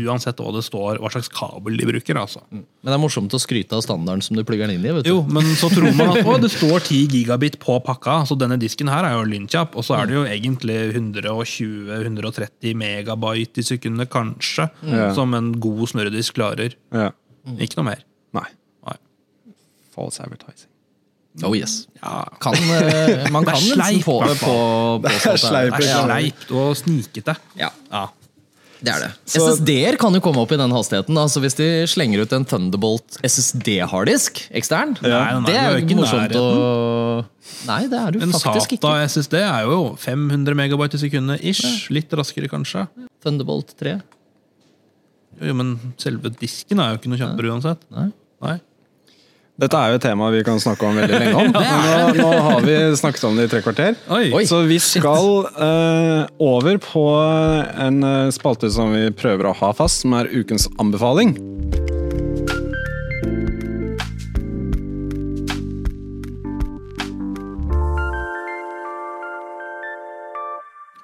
[0.07, 2.15] uansett hva det står, hva slags kabel de bruker.
[2.15, 2.39] altså.
[2.49, 4.93] Men det er morsomt å skryte av standarden som du plugger den inn i.
[4.95, 5.09] vet du.
[5.11, 8.55] Jo, men så tror man at å, det står 10 gigabit på pakka, så denne
[8.61, 9.75] disken her er jo lynkjapp.
[9.75, 15.13] Og så er det jo egentlig 120-130 megabyte i sekundet, kanskje, Ja.
[15.13, 16.75] som en god snurredisk klarer.
[16.95, 17.11] Ja.
[17.59, 18.05] Ikke noe mer.
[19.95, 20.69] False advertising.
[21.43, 21.81] Oh yes.
[22.01, 24.53] Ja, Kan, eh, man kan nesten sleip, på, hvert på,
[25.03, 26.59] Det er sleipt sleip, Ja.
[26.61, 27.35] og snikete.
[27.59, 28.05] Ja, Ja.
[28.81, 29.09] det er det.
[29.27, 31.17] SSD-er kan jo komme opp i den hastigheten.
[31.19, 34.95] Altså Hvis de slenger ut en Thunderbolt SSD-harddisk ekstern.
[35.01, 37.25] Nei, det er jo ikke morsomt å
[37.67, 38.55] Nei, det er du En ikke.
[38.55, 38.93] En SATA.
[39.09, 41.89] SSD er jo 500 megabyte i sekundet ish.
[41.91, 42.87] Litt raskere, kanskje.
[43.23, 44.01] Thunderbolt 3.
[45.41, 47.83] Jo, men selve disken er jo ikke noe kjappere uansett.
[47.91, 48.07] Nei.
[48.41, 48.55] Nei.
[49.55, 51.53] Dette er jo et tema vi kan snakke om veldig lenge om.
[51.55, 53.95] Men nå, nå har vi snakket om det i tre kvarter.
[54.11, 54.27] Oi.
[54.35, 54.43] Oi.
[54.49, 57.05] Så vi skal uh, over på
[57.87, 61.37] en eh, spalte som vi prøver å ha fast, som er ukens anbefaling.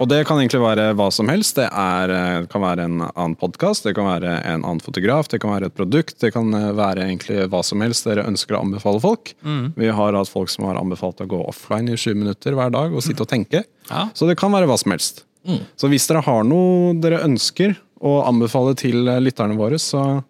[0.01, 1.59] Og det kan egentlig være hva som helst.
[1.59, 5.37] Det er, det kan være en annen podkast, det kan være en annen fotograf, det
[5.43, 6.15] kan være et produkt.
[6.23, 9.35] Det kan eh, være egentlig hva som helst dere ønsker å anbefale folk.
[9.77, 12.95] Vi har hatt folk som har anbefalt å gå offline i 20 minutter hver dag
[12.95, 13.61] og sitte og tenke.
[13.91, 14.07] Ja.
[14.17, 15.23] Så det kan være hva som helst.
[15.77, 20.23] Så hvis dere har noe dere ønsker å anbefale til eh, lytterne våre, så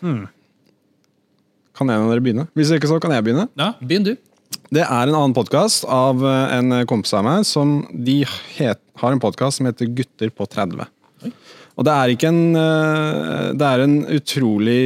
[0.00, 2.48] kan en av dere begynne.
[2.56, 3.50] Hvis ikke så kan jeg begynne.
[3.60, 3.74] Ja.
[3.84, 4.14] Begynn du.
[4.72, 8.22] Det er en annen podkast av eh, en kompis av meg som de
[8.56, 10.86] het, har en podkast som heter Gutter på 30.
[11.76, 14.84] Og det er ikke en eh, Det er en utrolig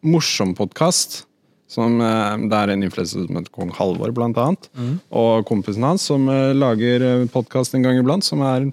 [0.00, 1.26] morsom podkast.
[1.68, 4.70] Som, eh, det er en influenser som heter Kong Halvor, blant annet.
[5.12, 6.24] Og kompisen hans som
[6.56, 8.70] lager podkast en gang iblant, som er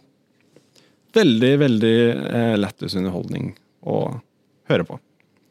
[1.19, 3.51] veldig, veldig eh, lættis underholdning
[3.83, 4.05] å
[4.71, 5.01] høre på.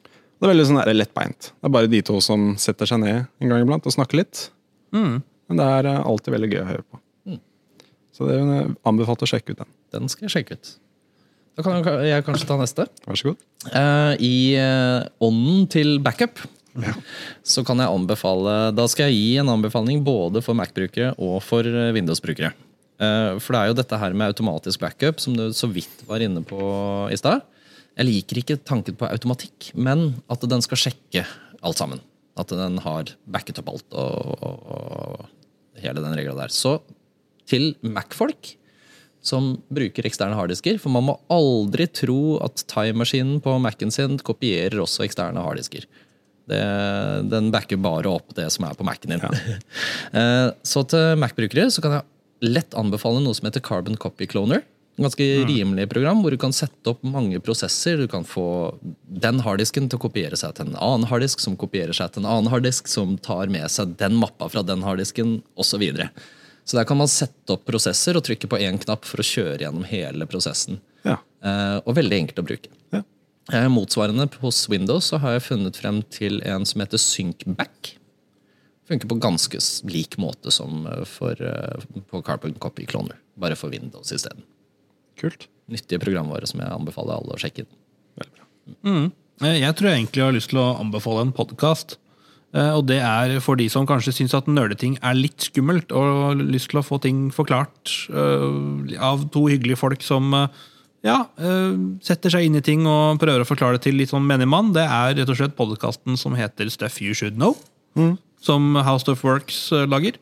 [0.08, 1.52] Det er veldig sånn lettbeint.
[1.52, 4.48] Det er bare de to som setter seg ned en gang iblant og snakker litt.
[4.92, 5.22] Mm.
[5.48, 6.98] Men det er eh, alltid veldig gøy å høre på.
[8.12, 9.70] Så det er anbefalt å sjekke ut den.
[9.94, 10.72] Den skal jeg sjekke ut.
[11.56, 12.84] Da kan jeg- kanskje ta neste.
[13.06, 13.38] Vær så god.
[13.72, 16.38] Eh, I eh, ånden til backup
[17.44, 21.60] så kan jeg anbefale Da skal jeg gi en anbefaling både for Mac-brukere og for
[21.68, 22.52] eh, Windows-brukere.
[23.00, 26.20] Eh, For det er jo dette her med automatisk backup som du så vidt var
[26.24, 26.60] inne på
[27.12, 27.42] i stad.
[27.96, 31.26] Jeg liker ikke tanken på automatikk, men at den skal sjekke
[31.62, 32.00] alt sammen.
[32.40, 36.52] At den har backet opp alt og, og, og hele den regla der.
[36.52, 36.78] Så
[37.48, 38.54] til Mac-folk
[39.22, 40.78] som bruker eksterne harddisker.
[40.82, 45.86] For man må aldri tro at Time-maskinen på Mac-en sin kopierer også eksterne harddisker.
[46.50, 46.62] Det,
[47.30, 49.22] den backer bare opp det som er på Mac-en din.
[49.22, 50.50] Ja.
[50.72, 54.64] så til Mac-brukere så kan jeg lett anbefale noe som heter Carbon Copy Cloner.
[55.00, 57.96] Ganske rimelig program hvor du kan sette opp mange prosesser.
[57.96, 58.44] Du kan få
[59.08, 62.28] den harddisken til å kopiere seg til en annen harddisk, som kopierer seg til en
[62.28, 65.72] annen harddisk, som tar med seg den mappa fra den harddisken, osv.
[65.72, 66.10] Så, videre.
[66.68, 69.64] så der kan man sette opp prosesser og trykke på én knapp for å kjøre
[69.64, 70.82] gjennom hele prosessen.
[71.08, 71.16] Ja.
[71.40, 72.76] Eh, og veldig enkelt å bruke.
[72.92, 73.00] Ja.
[73.50, 77.96] Eh, motsvarende hos Windows så har jeg funnet frem til en som heter SyncBack.
[78.92, 83.16] Funker på ganske lik måte som eh, for, eh, på Carbon Copy Cloner.
[83.40, 84.44] Bare for Windows isteden.
[85.20, 85.48] Kult.
[85.72, 87.72] Nyttige programvare som jeg anbefaler alle å sjekke inn.
[88.20, 88.46] Veldig bra.
[88.88, 89.10] Mm.
[89.42, 91.96] Jeg tror jeg egentlig har lyst til å anbefale en podkast.
[92.52, 96.42] Og det er for de som kanskje syns at nerdeting er litt skummelt, og har
[96.42, 100.60] lyst til å få ting forklart eh, av to hyggelige folk som eh,
[101.06, 104.26] ja, eh, setter seg inn i ting og prøver å forklare det til litt sånn
[104.28, 104.74] menigmann.
[104.76, 107.56] Det er rett og slett podkasten som heter Stuff You Should Know,
[108.42, 110.20] som House of Works eh, lager.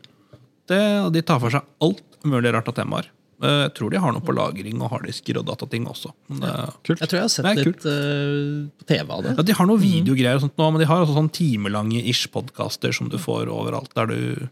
[0.70, 0.80] Det,
[1.11, 3.11] de tar for seg alt mulig rart av temaer.
[3.43, 6.12] Eh, Jeg tror de har noe på lagring og harddisker og datating også.
[6.28, 6.51] Men det,
[6.84, 7.01] Kult.
[7.01, 9.34] Jeg tror jeg har sett Det litt eh, på TV av det.
[9.38, 12.26] Ja, De har noen videogreier, og sånt nå, men de har også sånn timelange ish
[12.34, 14.49] podkaster som du får overalt der du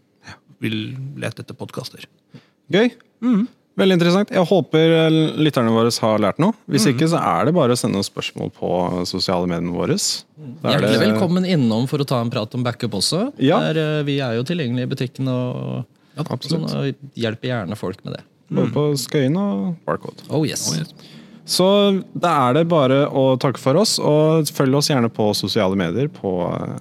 [0.64, 0.78] vil
[1.20, 2.06] lete etter podkaster.
[2.72, 2.90] Gøy.
[3.78, 4.30] Veldig interessant.
[4.34, 6.56] Jeg håper eh, lytterne våre har lært noe.
[6.66, 8.70] Hvis ikke, så er det bare å sende oss spørsmål på
[9.06, 9.94] sosiale mediene våre.
[9.94, 13.28] Er Hjertelig det- velkommen innom for å ta en prat om backup også.
[13.38, 13.60] Ja.
[13.68, 15.84] Der, vi er jo tilgjengelige i butikken og,
[16.16, 18.24] ja, sånn, og hjelper gjerne folk med det.
[18.48, 20.24] Både på Skøyen og Barcode.
[20.32, 20.68] Oh yes.
[21.48, 21.66] Så
[22.12, 26.10] da er det bare å takke for oss, og følg oss gjerne på sosiale medier.
[26.12, 26.78] På eh,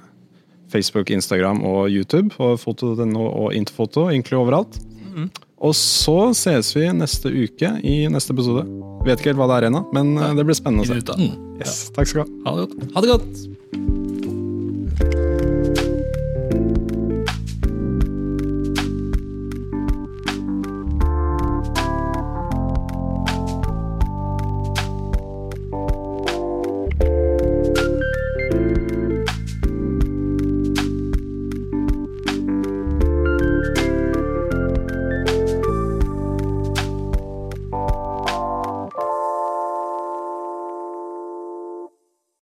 [0.71, 2.35] Facebook, Instagram og YouTube.
[2.43, 4.79] Og foto.no og Interfoto, egentlig overalt.
[5.57, 8.67] Og så ses vi neste uke i neste episode.
[9.07, 11.31] Vet ikke helt hva det er ennå, men eh, det blir spennende å se.
[11.57, 12.51] Yes, takk skal du ha.
[12.51, 12.91] Ha det godt.
[12.93, 14.06] Ha det godt!